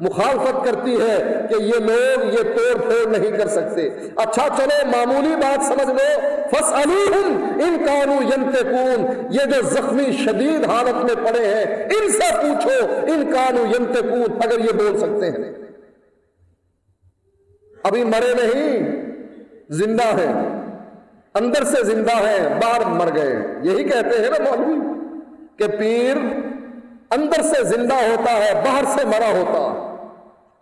[0.00, 5.36] مخالفت کرتی ہے کہ یہ لوگ یہ توڑ پھوڑ نہیں کر سکتے۔ اچھا چلو، معمولی
[5.36, 6.20] بات سمجھ لو۔
[6.50, 12.86] فس ان کانو ینتقون۔ یہ جو زخمی شدید حالت میں پڑے ہیں، ان سے پوچھو،
[13.06, 15.52] ان کانو ینتقون، اگر یہ بول سکتے ہیں۔
[17.82, 19.02] ابھی مرے نہیں،
[19.68, 20.60] زندہ ہیں۔
[21.34, 24.78] اندر سے زندہ ہیں، باہر مر گئے یہی کہتے ہیں نا مولوی
[25.56, 26.16] کہ پیر
[27.10, 29.86] اندر سے زندہ ہوتا ہے، باہر سے مرا ہوتا۔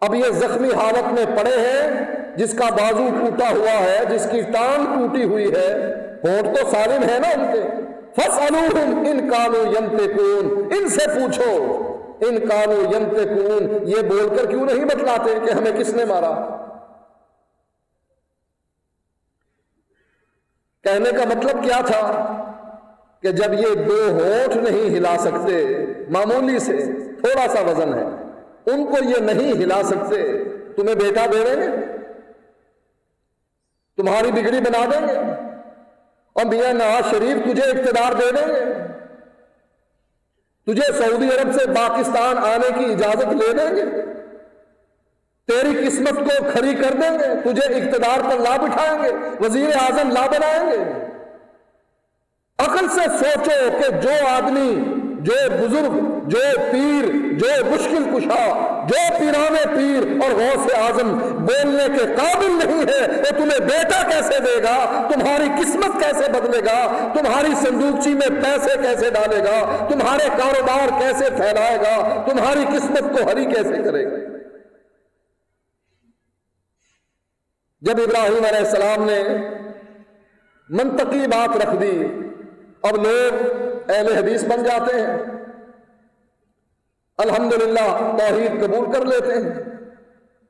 [0.01, 2.05] اب یہ زخمی حالت میں پڑے ہیں،
[2.37, 5.95] جس کا بازو ٹوٹا ہوا ہے، جس کی ٹانگ ٹوٹی ہوئی ہے۔
[6.25, 7.63] ہونٹ تو سالم ہے نا ان کے۔
[8.17, 8.39] فس
[9.09, 11.83] ان کانو ینتے کون ان سے پوچھو۔
[12.21, 16.31] ان کانو ینتے کون یہ بول کر کیوں نہیں بتلاتے کہ ہمیں کس نے مارا؟
[20.85, 22.35] کہنے کا مطلب کیا تھا؟
[23.23, 26.77] کہ جب یہ دو ہوٹ نہیں ہلا سکتے، معمولی سے
[27.23, 28.18] تھوڑا سا وزن ہے۔
[28.69, 30.45] ان کو یہ نہیں ہلا سکتے۔
[30.77, 31.77] تمہیں بیٹا دے دیں گے
[33.97, 35.19] تمہاری بگڑی بنا دیں گے۔
[36.33, 38.65] اور میاں نواز شریف تجھے اقتدار دے دیں گے۔
[40.67, 43.85] تجھے سعودی عرب سے پاکستان آنے کی اجازت لے دیں گے۔
[45.47, 50.11] تیری قسمت کو کھڑی کر دیں گے۔ تجھے اقتدار پر لا بٹھائیں گے۔ وزیر اعظم
[50.11, 51.07] لا بنائیں گے۔
[52.59, 54.85] عقل سے سوچو کہ جو آدمی،
[55.19, 56.39] جو بزرگ، جو
[56.73, 58.45] پیر جو مشکل کشا،
[58.89, 64.41] جو پیرانے پیر اور غوث اعظم بولنے کے قابل نہیں ہے، وہ تمہیں بیٹا کیسے
[64.41, 70.29] دے گا؟ تمہاری قسمت کیسے بدلے گا؟ تمہاری صندوقچی میں پیسے کیسے ڈالے گا؟ تمہارے
[70.39, 74.17] کاروبار کیسے پھیلائے گا؟ تمہاری قسمت کو ہری کیسے کرے گا؟
[77.81, 79.23] جب ابراہیم علیہ السلام نے
[80.69, 82.05] منطقی بات رکھ دی،
[82.83, 83.35] اب لوگ
[83.91, 85.38] اہل حدیث بن جاتے ہیں۔
[87.19, 89.55] الحمدللہ توحید قبول کر لیتے ہیں۔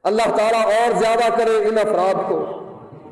[0.03, 2.37] اللہ تعالیٰ اور زیادہ کرے ان افراد کو۔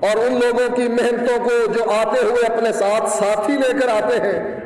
[0.00, 4.16] اور ان لوگوں کی محنتوں کو جو آتے ہوئے اپنے ساتھ ساتھی لے کر آتے
[4.16, 4.60] ہیں۔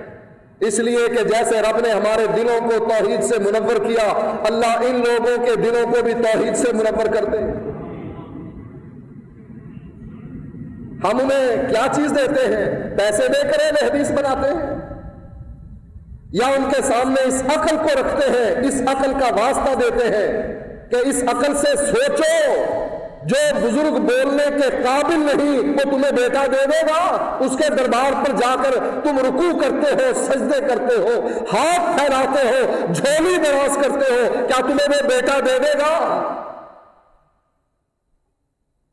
[0.60, 5.02] اس لیے کہ جیسے رب نے ہمارے دلوں کو توحید سے منور کیا، اللہ ان
[5.08, 7.38] لوگوں کے دلوں کو بھی توحید سے منور کر دے
[11.04, 14.79] ہم انہیں کیا چیز دیتے ہیں؟ پیسے دے کر حدیث بناتے ہیں۔
[16.32, 20.28] یا ان کے سامنے اس عقل کو رکھتے ہیں، اس عقل کا واسطہ دیتے ہیں
[20.90, 22.64] کہ اس عقل سے سوچو،
[23.22, 27.00] جو بزرگ بولنے کے قابل نہیں، وہ تمہیں بیٹا دے دے گا۔
[27.40, 28.74] اس کے دربار پر جا کر
[29.04, 34.60] تم رکو کرتے ہو، سجدے کرتے ہو، ہاتھ پھیلاتے ہو، جھولی دراز کرتے ہو۔ کیا
[34.60, 35.94] تمہیں وہ بیٹا دے دے گا؟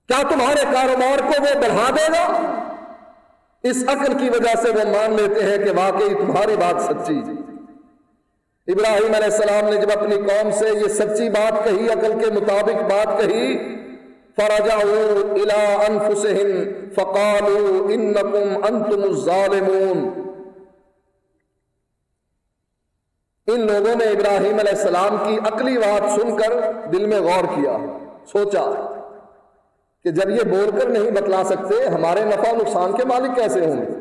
[0.08, 2.26] کیا تمہارے کاروبار کو وہ بڑھا دے گا؟
[3.70, 7.20] اس عقل کی وجہ سے وہ مان لیتے ہیں کہ واقعی تمہاری بات سچی
[8.68, 12.93] ابراہیم علیہ السلام نے جب اپنی قوم سے یہ سچی بات کہی، عقل کے مطابق
[12.93, 13.78] بات کہی
[18.65, 20.09] انتم الظالمون۔
[23.47, 26.53] ان لوگوں نے ابراہیم علیہ السلام کی عقلی بات سن کر
[26.93, 27.78] دل میں غور کیا،
[28.32, 28.97] سوچا
[30.08, 33.78] کہ جب یہ بول کر نہیں بتلا سکتے، ہمارے نفع نقصان کے مالک کیسے ہوں
[33.78, 33.91] گے؟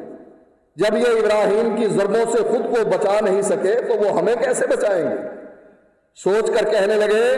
[0.77, 4.67] جب یہ ابراہیم کی ضربوں سے خود کو بچا نہیں سکے، تو وہ ہمیں کیسے
[4.67, 5.17] بچائیں گے؟
[6.15, 7.35] سوچ کر کہنے لگے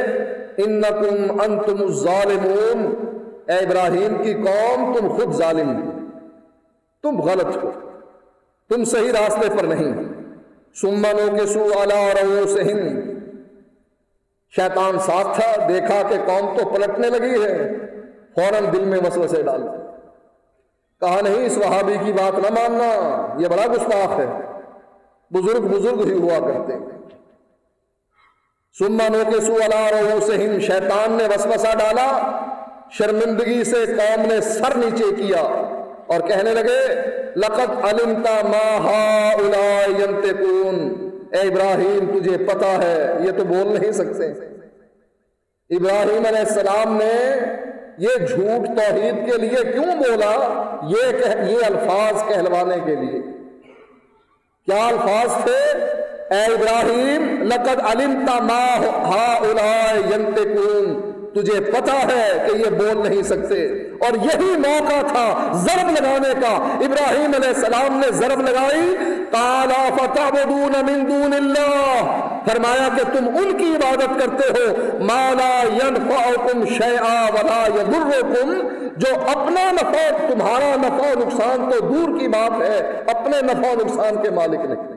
[0.56, 2.94] ان تم ان تم ظالمون
[3.46, 5.90] اے ابراہیم کی قوم، تم خود ظالم
[7.02, 7.70] تم غلط ہو۔
[8.70, 9.94] تم صحیح راستے پر نہیں۔
[10.74, 13.10] سمنوں کے سو رو سے ہند
[14.56, 17.74] شیطان ساتھ تھا، دیکھا کہ قوم تو پلٹنے لگی ہے۔
[18.34, 19.62] فوراً دل میں وسوسے ڈال
[21.00, 22.90] کہا نہیں اس وہابی کی بات نہ ماننا،
[23.38, 24.26] یہ بڑا گستاخ ہے۔
[25.30, 26.72] بزرگ بزرگ ہی ہوا کرتے
[28.78, 29.58] سمنوں کے سو
[29.90, 32.08] رو سے ہند شیطان نے وسوسہ ڈالا،
[32.90, 35.40] شرمندگی سے قوم نے سر نیچے کیا
[36.06, 36.80] اور کہنے لگے
[37.36, 38.40] لقت علمتا
[41.32, 44.32] اے ابراہیم، تجھے پتا ہے، یہ تو بول نہیں سکتے۔
[45.70, 47.38] ابراہیم علیہ السلام نے
[47.98, 53.22] یہ جھوٹ توحید کے لیے کیوں بولا؟ یہ کہ یہ الفاظ کہلوانے کے لیے۔
[54.66, 55.78] کیا الفاظ تھے؟
[56.34, 59.38] اے ابراہیم، لقد علمت ما ہا
[60.14, 63.66] ینتقون تجھے پتا ہے کہ یہ بول نہیں سکتے۔
[64.00, 68.96] اور یہی موقع تھا ضرب لگانے کا۔ ابراہیم علیہ السلام نے ضرب لگائی۔
[69.30, 70.34] کالا فتح
[70.80, 72.04] من دون اللہ۔
[72.46, 78.54] فرمایا کہ تم ان کی عبادت کرتے ہو۔ مالا ينفعكم شيئا ولا يضركم
[78.96, 84.30] جو اپنا نفع، تمہارا نفع نقصان تو دور کی بات ہے۔ اپنے نفع نقصان کے
[84.30, 84.87] مالک نہیں۔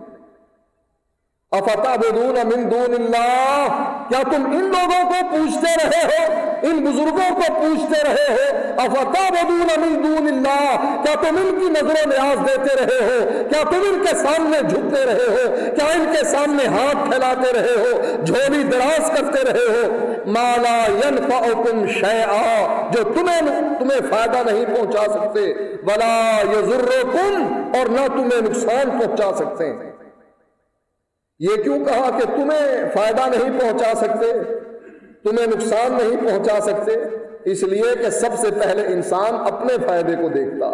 [1.52, 3.80] افتعبدون من دون اللہ؟
[4.10, 8.46] کیا تم ان لوگوں کو پوچھتے رہے ہو؟ ان بزرگوں کو پوچھتے رہے ہو؟
[8.78, 13.64] افتعبدون من دون اللہ؟ کیا تم ان کی نظر و نیاز دیتے رہے ہو؟ کیا
[13.72, 18.24] تم ان کے سامنے جھکتے رہے ہو؟ کیا ان کے سامنے ہاتھ پھیلاتے رہے ہو؟
[18.26, 23.42] جھولی دراز کرتے رہے ہو؟ مالا ينفعكم شيئا جو تمہیں
[23.80, 29.91] تمہیں فائدہ نہیں پہنچا سکتے، ولا يضركم اور نہ تمہیں نقصان پہنچا سکتے۔ ہیں
[31.42, 34.44] یہ کیوں کہا کہ تمہیں فائدہ نہیں پہنچا سکتے؟
[35.24, 36.92] تمہیں نقصان نہیں پہنچا سکتے؟
[37.52, 40.66] اس لیے کہ سب سے پہلے انسان اپنے فائدے کو دیکھتا،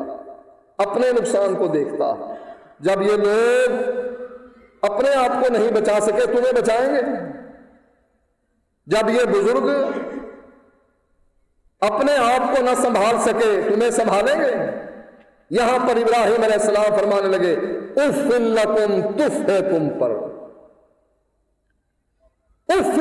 [0.78, 2.34] اپنے نقصان کو دیکھتا۔
[2.80, 3.76] جب یہ لوگ
[4.82, 7.01] اپنے آپ کو نہیں بچا سکے، تمہیں بچائیں گے؟
[8.86, 9.70] جب یہ بزرگ
[11.80, 14.51] اپنے آپ کو نہ سنبھال سکے، تمہیں سنبھالیں گے؟
[15.49, 17.53] یہاں پر ابراہیم علیہ السلام فرمانے لگے
[18.03, 20.36] اف لکم تف ہے تم پر۔
[22.68, 22.99] تف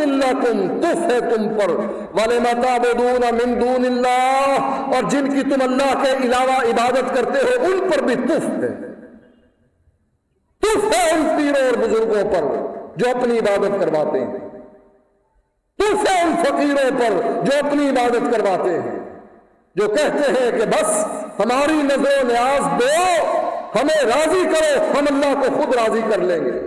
[1.13, 1.71] ہے تم پر۔
[2.13, 4.57] والے متابدون من دون اللہ
[4.97, 8.69] اور جن کی تم اللہ کے علاوہ عبادت کرتے ہو، ان پر بھی تف ہے۔
[10.61, 14.39] تف ہے ان پیروں اور بزرگوں پر جو اپنی عبادت کرواتے ہیں۔
[15.79, 19.21] تف ہے ان فقیروں پر جو اپنی عبادت کرواتے ہیں۔
[19.75, 21.05] جو کہتے ہیں کہ بس
[21.39, 23.27] ہماری نظر و نیاز دو،
[23.75, 26.66] ہمیں راضی کرو، ہم اللہ کو خود راضی کر لیں گے۔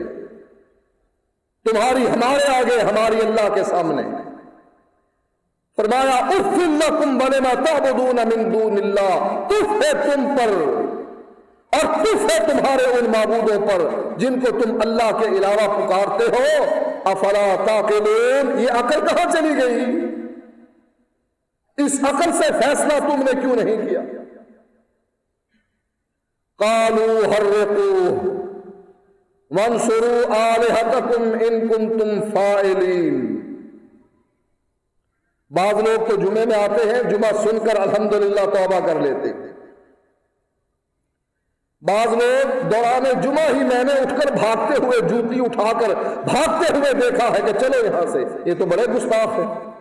[1.65, 4.03] تمہاری ہمارے آگے، ہماری اللہ کے سامنے۔
[5.75, 10.49] فرمایا، اف لکم بنے ما تعبدون من دون اللہ تف ہے تم پر
[11.77, 16.65] اور تف ہے تمہارے ان معبودوں پر جن کو تم اللہ کے علاوہ پکارتے ہو۔
[17.05, 19.85] افلا تاقلون یہ عقل کہاں چلی گئی؟
[21.77, 24.01] اس عقل سے فیصلہ تم نے کیوں نہیں کیا؟
[26.57, 28.48] قالو حرقوه
[29.51, 33.35] منصرو آلہتکم ان کنتم فائلین
[35.51, 39.33] بعض لوگ تو جمعے میں آتے ہیں، جمعہ سن کر الحمدللہ توبہ کر لیتے
[41.81, 45.93] بعض لوگ دوران جمعہ ہی میں نے اٹھ کر بھاگتے ہوئے جوتی اٹھا کر
[46.23, 49.71] بھاگتے ہوئے دیکھا ہے کہ چلو یہاں سے۔ یہ تو بڑے گستاخ ہیں۔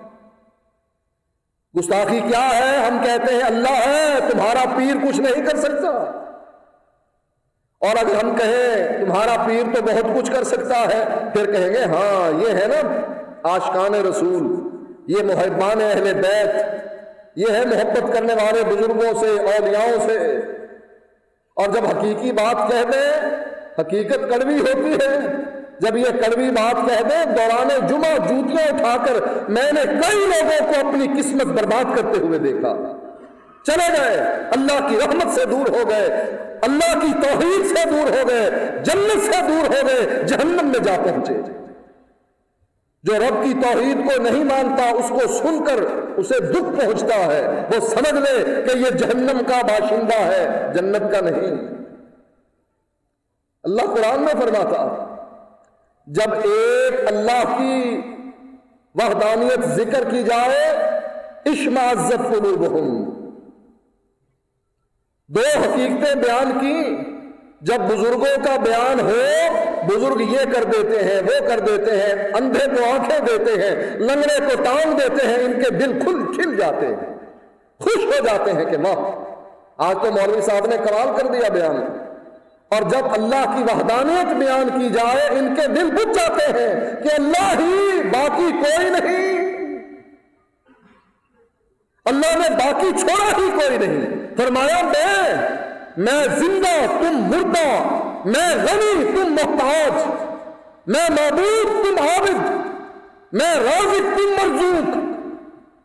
[1.79, 6.25] گستاخی کیا ہے؟ ہم کہتے ہیں اللہ ہے، تمہارا پیر کچھ نہیں کر سکتا۔
[7.81, 11.05] اور اگر ہم کہیں تمہارا پیر تو بہت کچھ کر سکتا ہے،
[11.35, 13.01] پھر کہیں گے ہاں یہ ہے نا
[13.43, 14.69] آشقان رسول،
[15.09, 16.55] یہ محبان اہل بیت،
[17.37, 20.37] یہ ہے محبت کرنے والے بزرگوں سے، اولیاؤں سے۔
[21.55, 23.31] اور جب حقیقی بات کہہ دیں،
[23.81, 25.19] حقیقت کڑوی ہوتی ہے۔
[25.79, 29.15] جب یہ کڑوی بات کہہ دیں، دوران جمعہ جوتیاں اٹھا کر
[29.49, 32.75] میں نے کئی لوگوں کو اپنی قسمت برباد کرتے ہوئے دیکھا۔
[33.69, 36.07] چلے گئے۔ اللہ کی رحمت سے دور ہو گئے۔
[36.63, 38.51] اللہ کی توحید سے دور ہو گئے۔
[38.85, 41.35] جنت سے دور ہو گئے۔ جہنم میں جا پہنچے۔
[43.03, 45.83] جو رب کی توحید کو نہیں مانتا، اس کو سن کر
[46.17, 51.21] اسے دکھ پہنچتا ہے۔ وہ سمجھ لے کہ یہ جہنم کا باشندہ ہے، جنت کا
[51.21, 51.69] نہیں۔
[53.65, 55.05] اللہ قرآن میں فرماتا
[56.07, 58.01] جب ایک اللہ کی
[58.95, 60.77] وحدانیت ذکر کی جائے
[61.47, 63.18] عشم عزت قلوبہم۔
[65.29, 66.97] دو حقیقتیں بیان کی۔
[67.61, 69.21] جب بزرگوں کا بیان ہو،
[69.87, 74.41] بزرگ یہ کر دیتے ہیں، وہ کر دیتے ہیں، اندھے کو آنکھیں دیتے ہیں، لنگڑے
[74.41, 77.19] کو ٹانگ دیتے ہیں، ان کے دل کھل کھل جاتے ہیں۔
[77.81, 79.11] خوش ہو جاتے ہیں کہ ماں
[79.79, 81.77] آج تو مولوی صاحب نے کمال کر دیا بیان۔
[82.69, 87.09] اور جب اللہ کی وحدانیت بیان کی جائے، ان کے دل بچ جاتے ہیں کہ
[87.19, 89.48] اللہ ہی، باقی کوئی نہیں۔
[92.09, 95.35] اللہ نے باقی چھوڑا ہی کوئی نہیں۔ فرمایا، میں
[95.97, 97.83] میں زندہ، تم مردہ،
[98.25, 100.07] میں غنی، تم محتاج،
[100.87, 102.51] میں معبود، تم عابد،
[103.33, 104.97] میں رازق، تم مرزوق۔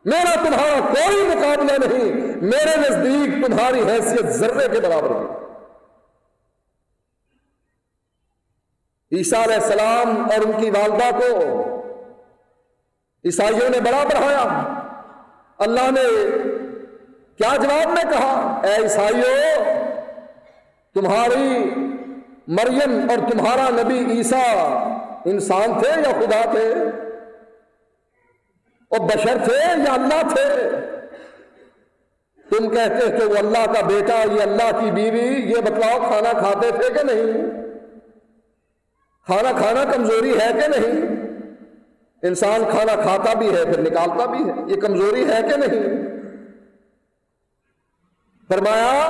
[0.05, 5.43] میرا تمہارا کوئی مقابلہ نہیں، میرے نزدیک تمہاری حیثیت ذرے کے برابر ہے۔
[9.17, 11.43] عیسیٰ علیہ السلام اور ان کی والدہ کو
[13.25, 14.79] عیسائیوں نے بڑا بڑھایا۔
[15.57, 16.07] اللہ نے
[17.37, 19.63] کیا جواب میں کہا؟ اے عیسائیوں
[20.95, 21.69] تمہاری
[22.47, 24.53] مریم اور تمہارا نبی عیسیٰ
[25.25, 26.73] انسان تھے یا خدا تھے؟
[28.87, 30.69] اور بشر تھے یا اللہ تھے؟
[32.49, 36.71] تم کہتے کہ وہ اللہ کا بیٹا، یہ اللہ کی بیوی، یہ بتلاؤ کھانا کھاتے
[36.71, 37.49] تھے کہ نہیں؟
[39.25, 41.23] کھانا کھانا کمزوری ہے کہ نہیں؟
[42.23, 45.83] انسان کھانا کھاتا بھی ہے، پھر نکالتا بھی ہے۔ یہ کمزوری ہے کہ نہیں؟
[48.47, 49.01] فرمایا،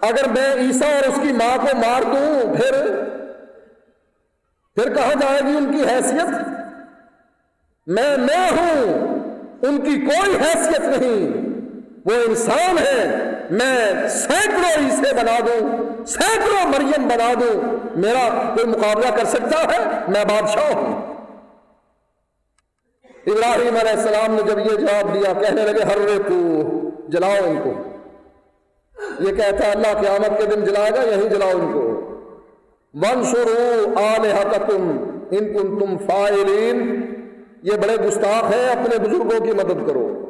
[0.00, 2.72] اگر میں عیسیٰ اور اس کی ماں کو مار دوں، پھر
[4.74, 6.48] پھر کہا جائے گی ان کی حیثیت؟
[7.86, 9.08] میں میں ہوں،
[9.62, 11.50] ان کی کوئی حیثیت نہیں۔
[12.04, 15.68] وہ انسان ہے، میں سینکڑوں عیسے بنا دوں،
[16.06, 19.78] سینکڑوں مریم بنا دوں۔ میرا کوئی مقابلہ کر سکتا ہے؟
[20.08, 21.09] میں بادشاہ ہوں۔
[23.26, 26.70] ابراہیم علیہ السلام نے جب یہ جواب دیا، کہنے لگے، ہر کو
[27.08, 27.72] جلاؤ ان کو۔
[29.20, 31.86] یہ کہتا ہے، اللہ قیامت کے دن جلائے گا یہیں جلاؤ ان کو۔
[32.94, 33.24] ون
[34.66, 37.06] تم ان کن تم فائلین
[37.62, 40.26] یہ بڑے گستاخ ہیں، اپنے بزرگوں کی مدد کرو۔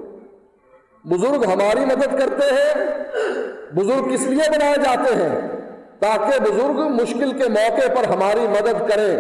[1.04, 2.86] بزرگ ہماری مدد کرتے ہیں،
[3.74, 5.48] بزرگ کس لیے بنائے جاتے ہیں؟
[6.00, 9.16] تاکہ بزرگ مشکل کے موقع پر ہماری مدد کریں۔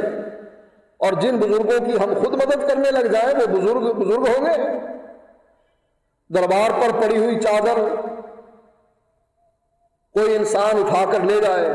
[1.00, 4.78] اور جن بزرگوں کی ہم خود مدد کرنے لگ جائیں وہ بزرگ بزرگ ہوں گے۔
[6.34, 7.78] دربار پر پڑی ہوئی چادر
[10.12, 11.68] کوئی انسان اٹھا کر لے جائے۔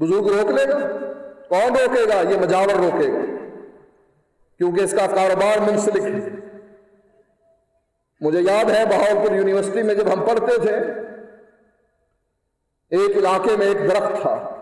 [0.00, 0.78] بزرگ روک لے گا۔
[1.48, 3.18] کون روکے گا؟ یہ مجاور روکے گا۔
[4.58, 6.28] کیونکہ اس کا کاروبار منسلک ہے۔
[8.20, 10.76] مجھے یاد ہے بہاؤ یونیورسٹی میں جب ہم پڑھتے تھے،
[12.90, 14.61] ایک علاقے میں ایک درخت تھا۔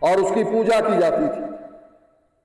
[0.00, 1.42] اور اس کی پوجا کی جاتی تھی۔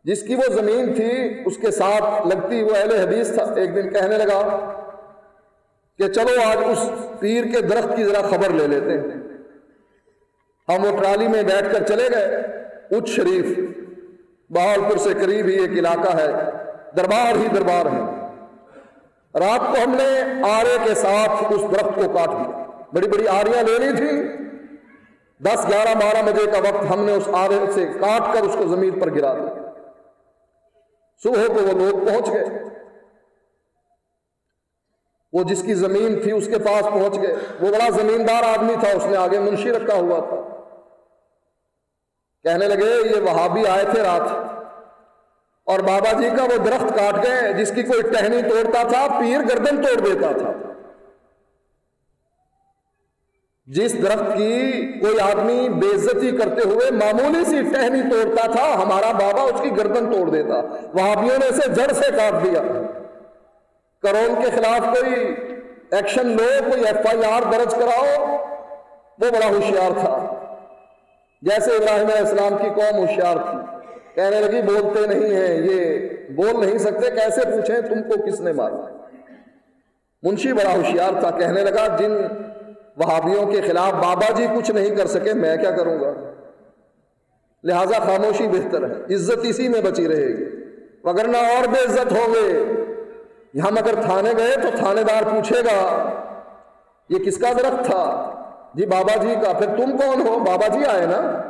[0.04, 3.90] جس کی وہ زمین تھی، اس کے ساتھ لگتی وہ اہل حدیث تھا۔ ایک دن
[3.90, 4.60] کہنے لگا
[5.98, 6.90] کہ چلو آج اس
[7.20, 9.24] پیر کے درخت کی ذرا خبر لے لیتے ہیں۔
[10.70, 12.36] ہم وہ ٹرالی میں بیٹھ کر چلے گئے۔
[12.98, 13.60] اچ شریف
[14.50, 16.32] بہال پور سے قریب ہی ایک علاقہ ہے۔
[16.98, 18.28] دربار ہی دربار ہے۔
[19.40, 23.64] رات کو ہم نے آرے کے ساتھ اس درخت کو کاٹ دیا۔ بڑی بڑی آریاں
[23.64, 24.44] لے لی تھی
[25.46, 28.68] دس گیارہ بارہ بجے کا وقت ہم نے اس آرے سے کاٹ کر اس کو
[28.68, 29.54] زمین پر گرا دیا۔
[31.24, 32.46] صبح کو وہ لوگ پہنچ گئے۔
[35.34, 38.90] وہ جس کی زمین تھی اس کے پاس پہنچ گئے۔ وہ بڑا زمیندار آدمی تھا،
[38.90, 40.42] اس نے آگے منشی رکھا ہوا تھا۔
[42.44, 44.54] کہنے لگے، یہ وہابی آئے تھے رات۔
[45.66, 49.40] اور بابا جی کا وہ درخت کاٹ گئے، جس کی کوئی ٹہنی توڑتا تھا، پیر
[49.42, 50.73] گردن توڑ دیتا تھا۔
[53.66, 59.42] جس درخت کی کوئی آدمی بےزتی کرتے ہوئے معمولی سی ٹہنی توڑتا تھا، ہمارا بابا
[59.42, 60.56] اس کی گردن توڑ دیتا۔
[60.94, 62.62] وہابیوں نے اسے جڑ سے کاٹ دیا۔
[64.02, 65.36] کرون کے خلاف کوئی
[65.92, 68.36] ایکشن لو، کوئی ایف آئی آر درج کراؤ،
[69.20, 70.34] وہ بڑا ہوشیار تھا۔
[71.42, 73.58] جیسے ابراہیم علیہ السلام کی قوم ہوشیار تھی۔
[74.16, 78.52] کہنے لگی، بولتے نہیں ہیں، یہ بول نہیں سکتے، کیسے پوچھیں تم کو کس نے
[78.52, 78.98] مارا؟
[80.24, 82.12] منشی بڑا ہوشیار تھا۔ کہنے لگا، جن
[82.98, 86.14] وہابیوں کے خلاف بابا جی کچھ نہیں کر سکے، میں کیا کروں گا؟
[87.64, 90.46] لہذا خاموشی بہتر ہے، عزت اسی میں بچی رہے گی۔
[91.04, 92.64] وگرنہ اور بے عزت ہوں گے۔
[93.60, 96.10] ہم اگر تھانے گئے تو تھانے دار پوچھے گا،
[97.10, 98.34] یہ کس کا درخت تھا؟
[98.74, 101.42] جی بابا جی کا۔ پھر تم کون ہو؟ بابا جی آئے نا۔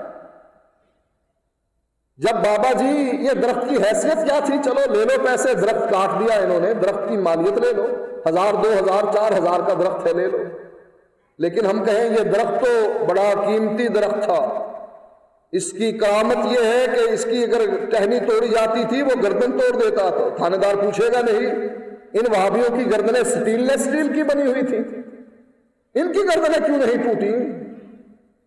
[2.18, 6.20] جب بابا جی یہ درخت کی حیثیت کیا تھی؟ چلو لے لو پیسے، درخت کاٹ
[6.20, 7.86] دیا انہوں نے، درخت کی مالیت لے لو۔
[8.30, 10.38] ہزار، دو ہزار، چار ہزار کا درخت ہے، لے لو۔
[11.39, 14.41] لیکن ہم کہیں یہ درخت تو بڑا قیمتی درخت تھا۔
[15.51, 17.61] اس کی کرامت یہ ہے کہ اس کی اگر
[17.91, 21.45] ٹہنی توڑی جاتی تھی، وہ گردن توڑ دیتا تھا تھانے دار پوچھے گا نہیں،
[22.13, 24.77] ان وہابیوں کی گردنیں سٹیل نے سٹیل کی بنی ہوئی تھی
[25.95, 27.31] ان کی گردنیں کیوں نہیں ٹوٹی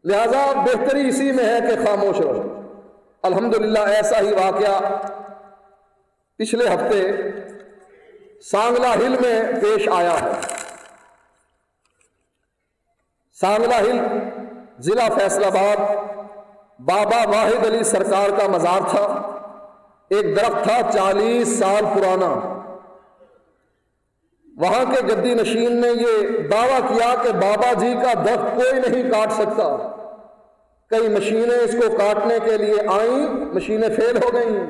[0.05, 2.43] لہذا بہتری اسی میں ہے کہ خاموش رہو۔
[3.23, 4.81] الحمدللہ ایسا ہی واقعہ
[6.39, 7.03] پچھلے ہفتے
[8.51, 10.56] سانگلا ہل میں پیش آیا ہے۔
[13.41, 13.99] سانگلا ہل
[14.79, 15.77] ضلع فیصل آباد،
[16.81, 19.05] بابا واحد علی سرکار کا مزار تھا۔
[20.11, 22.31] ایک درخت تھا چالیس سال پرانا۔
[24.57, 29.11] وہاں کے گدی نشین نے یہ دعویٰ کیا کہ بابا جی کا درخت کوئی نہیں
[29.11, 29.93] کاٹ سکتا۔
[30.91, 34.67] کئی مشینیں اس کو کاٹنے کے لیے آئیں، مشینیں فیل ہو گئیں۔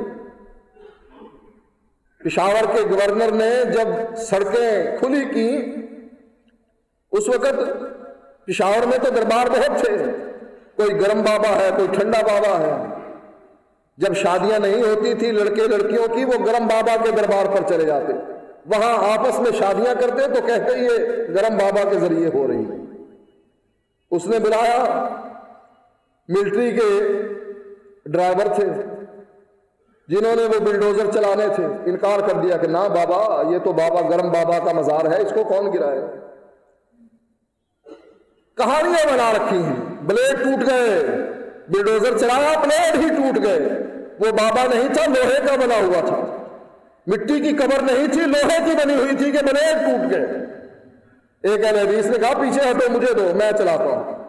[2.25, 5.75] پشاور کے گورنر نے جب سڑکیں کھلی کی
[7.13, 7.61] اس وقت
[8.47, 9.97] پشاور میں تو دربار بہت تھے۔
[10.77, 12.87] کوئی گرم بابا ہے، کوئی ٹھنڈا بابا ہے۔
[13.97, 17.85] جب شادیاں نہیں ہوتی تھی لڑکے لڑکیوں کی، وہ گرم بابا کے دربار پر چلے
[17.85, 18.13] جاتے۔
[18.67, 20.97] وہاں آپس میں شادیاں کرتے تو کہتے، یہ
[21.35, 22.77] گرم بابا کے ذریعے ہو رہی ہے۔
[24.11, 25.09] اس نے بلایا،
[26.29, 27.13] ملٹری کے
[28.07, 28.67] ڈرائیور تھے،
[30.09, 34.01] جنہوں نے وہ بلڈوزر چلانے تھے، انکار کر دیا کہ نہ بابا، یہ تو بابا
[34.01, 36.01] گرم بابا کا مزار ہے، اس کو کون گرائے؟
[38.57, 41.03] کہانیاں بنا رکھی ہیں۔ بلیڈ ٹوٹ گئے۔
[41.69, 43.59] بلڈوزر چلایا، بلیڈ ہی ٹوٹ گئے۔
[44.19, 46.47] وہ بابا نہیں تھا، لوہے کا بنا ہوا تھا۔
[47.07, 50.27] مٹی کی قبر نہیں تھی، لوہے کی بنی ہوئی تھی کہ بلیڈ ٹوٹ گئے۔
[51.43, 54.25] ایک اہل حدیث نے کہا، پیچھے ہٹو، مجھے دو، میں چلاتا ہوں۔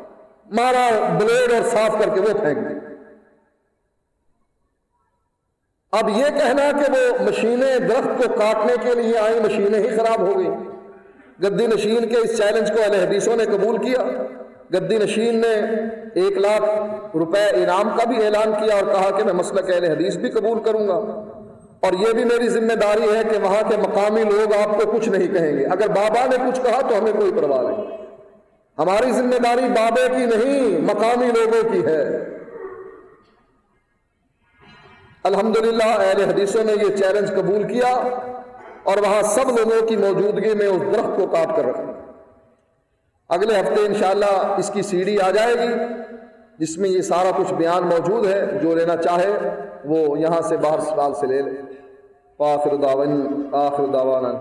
[0.51, 2.73] مارا بلیڈ اور صاف کر کے وہ پھینک دی۔
[5.91, 10.19] اب یہ کہنا کہ وہ مشینیں درخت کو کاٹنے کے لیے آئی مشینیں ہی خراب
[10.19, 10.76] ہو گئی
[11.43, 14.03] گدی نشین کے اس چیلنج کو اہل حدیثوں نے قبول کیا۔
[14.73, 15.53] گدی نشین نے
[16.15, 16.63] ایک لاکھ
[17.17, 20.59] روپے انعام کا بھی اعلان کیا اور کہا کہ میں مسلک اہل حدیث بھی قبول
[20.59, 21.23] کروں گا۔
[21.79, 25.09] اور یہ بھی میری ذمہ داری ہے کہ وہاں کے مقامی لوگ آپ کو کچھ
[25.09, 27.97] نہیں کہیں گے۔ اگر بابا نے کچھ کہا تو ہمیں کوئی پرواہ نہیں۔
[28.77, 32.17] ہماری ذمہ داری بابے کی نہیں، مقامی لوگوں کی ہے۔
[35.23, 38.09] الحمدللہ اہل حدیثوں نے یہ چیلنج قبول کیا۔
[38.89, 41.93] اور وہاں سب لوگوں کی موجودگی میں اس درخت کو کاٹ کر رکھا
[43.29, 45.73] اگلے ہفتے انشاءاللہ اس کی سیڑھی آ جائے گی،
[46.59, 49.31] جس میں یہ سارا کچھ بیان موجود ہے، جو لینا چاہے
[49.85, 51.51] وہ یہاں سے باہر سوال سے لے لے
[52.53, 53.11] آخر دعوان،
[53.65, 54.31] آخر دعوانا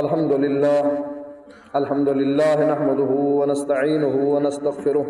[0.00, 0.82] الحمد للہ
[1.80, 5.06] الحمد للہ نحمده ونستعینه ونستغفره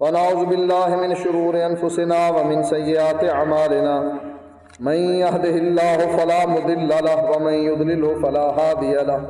[0.00, 3.96] ونعوذ باللہ من شرور انفسنا ومن سیئات عمالنا
[4.80, 9.20] من يهده الله فلا مضل له، ومن يضلله فلا هادي له.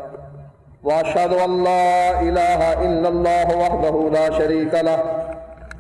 [0.85, 4.99] واشهد ان لا اله الا الله وحده لا شريك له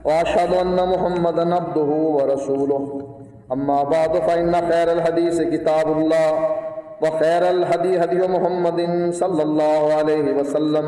[0.04, 2.82] واشهد ان محمدا عبده ورسوله.
[3.52, 6.30] اما بعد فان خير الحديث كتاب الله،
[7.02, 8.80] وخير الهدي هدي محمد
[9.12, 10.86] صلى الله عليه وسلم،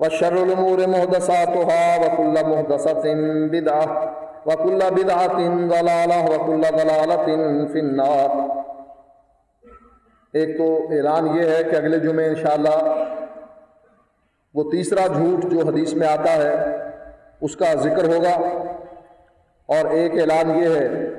[0.00, 3.04] وشر الامور محدثاتها وكل محدثه
[3.54, 3.88] بدعه
[4.46, 7.24] وكل بدعه ضلاله وكل ضلاله
[7.72, 8.48] في النار.
[10.32, 13.04] ایک تو اعلان یہ ہے کہ اگلے جمعے انشاءاللہ
[14.54, 16.76] وہ تیسرا جھوٹ جو حدیث میں آتا ہے،
[17.40, 18.34] اس کا ذکر ہوگا۔
[19.66, 21.14] اور ایک اعلان یہ ہے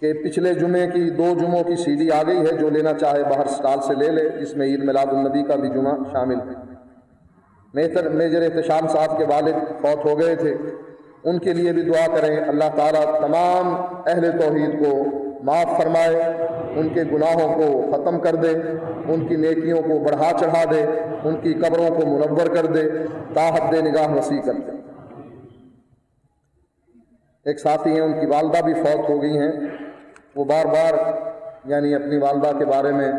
[0.00, 3.46] کہ پچھلے جمعے کی دو جمعوں کی سیڑھی آ گئی ہے، جو لینا چاہے باہر
[3.46, 6.68] سٹال سے لے لے، جس میں عید میلاد النبی کا بھی جمعہ شامل ہے۔
[8.08, 10.54] میجر احتشام صاحب کے والد فوت ہو گئے تھے۔
[11.24, 13.74] ان کے لیے بھی دعا کریں۔ اللہ تعالیٰ تمام
[14.06, 15.04] اہل توحید کو
[15.44, 16.22] معاف فرمائے،
[16.74, 18.54] ان کے گناہوں کو ختم کر دے،
[19.08, 20.86] ان کی نیکیوں کو بڑھا چڑھا دے،
[21.24, 22.82] ان کی قبروں کو منور کر دے
[23.34, 24.72] تاحد نگاہ وسیع کر دے۔
[27.44, 29.52] ایک ساتھی ہیں، ان کی والدہ بھی فوت ہو گئی ہیں۔
[30.36, 30.94] وہ بار بار
[31.64, 33.12] یعنی اپنی والدہ کے بارے میں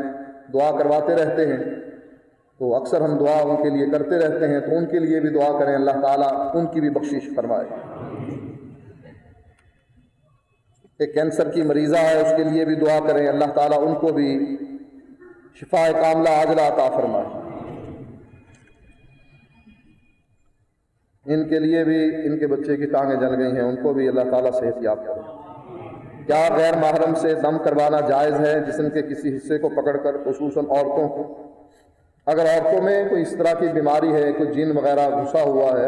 [0.54, 1.89] دعا کرواتے رہتے ہیں۔
[2.60, 5.30] تو اکثر ہم دعا ان کے لیے کرتے رہتے ہیں، تو ان کے لیے بھی
[5.30, 7.66] دعا کریں، اللہ تعالیٰ ان کی بھی بخشش فرمائے۔
[11.00, 14.14] ایک کینسر کی مریضہ ہے، اس کے لیے بھی دعا کریں، اللہ تعالیٰ ان کو
[14.14, 14.58] بھی
[15.56, 17.26] شفا کاملہ عاجلہ عطا فرمائے۔
[21.26, 24.08] ان کے لیے بھی، ان کے بچے کی ٹانگیں جل گئی ہیں، ان کو بھی
[24.08, 25.20] اللہ تعالیٰ صحت یاب کرے۔
[26.28, 30.18] کیا غیر محرم سے دم کروانا جائز ہے جسم کے کسی حصے کو پکڑ کر،
[30.26, 31.49] خصوصاً عورتوں کو؟
[32.30, 35.88] اگر عورتوں میں کوئی اس طرح کی بیماری ہے، کوئی جین وغیرہ گھسا ہوا ہے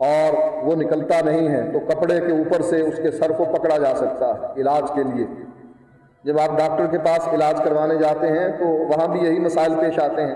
[0.00, 3.78] اور وہ نکلتا نہیں ہے، تو کپڑے کے اوپر سے اس کے سر کو پکڑا
[3.78, 5.26] جا سکتا ہے علاج کے لیے۔
[6.24, 9.98] جب آپ ڈاکٹر کے پاس علاج کروانے جاتے ہیں، تو وہاں بھی یہی مسائل پیش
[9.98, 10.34] آتے ہیں۔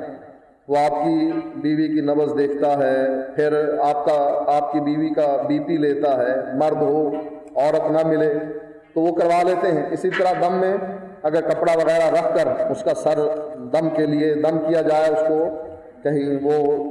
[0.69, 5.43] وہ آپ کی بیوی کی نبز دیکھتا ہے، پھر آپ کا، آپ کی بیوی کا
[5.49, 7.09] بی پی لیتا ہے، مرد ہو،
[7.57, 8.35] عورت نہ ملے،
[8.95, 10.77] تو وہ کروا لیتے ہیں۔ اسی طرح دم میں
[11.23, 13.19] اگر کپڑا وغیرہ رکھ کر اس کا سر
[13.73, 15.49] دم کے لیے دم کیا جائے اس کو،
[16.03, 16.85] کہیں وہ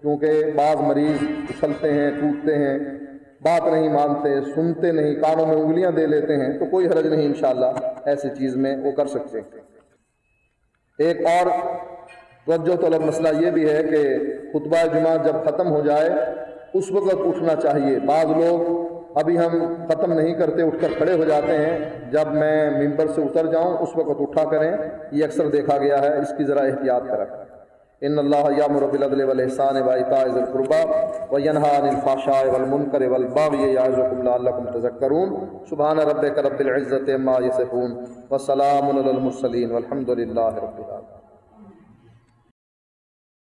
[0.00, 2.78] کیونکہ بعض مریض اچھلتے ہیں، ٹوٹتے ہیں،
[3.42, 7.26] بات نہیں مانتے، سنتے نہیں، کانوں میں انگلیاں دے لیتے ہیں، تو کوئی حرج نہیں
[7.26, 7.66] انشاءاللہ
[8.04, 9.60] ایسی چیز میں وہ کر سکتے ہیں۔
[10.98, 11.46] ایک اور
[12.46, 14.18] توجہ طلب مسئلہ یہ بھی ہے کہ
[14.52, 16.10] خطبہ جمعہ جب ختم ہو جائے،
[16.74, 18.85] اس وقت اٹھنا چاہیے۔ بعض لوگ
[19.16, 21.78] ابھی ہم ختم نہیں کرتے، اٹھ کر کھڑے ہو جاتے ہیں۔
[22.10, 24.72] جب میں ممبر سے اتر جاؤں، اس وقت اٹھا کریں،
[25.10, 27.26] یہ اکثر دیکھا گیا ہے۔ اس کی ذرا احتیاط کریں
[28.00, 30.82] ان اللہ یامر بالعدل والاحسان وایتاء ذی القربى
[31.30, 35.36] وینھا عن الفحشاء والمنکر والبغی یعظکم لعلکم تذکرون۔
[35.70, 41.15] سبحان ربک رب العزۃ عما یصفون۔ وسلام علی المرسلین۔ والحمد للہ رب العالمین۔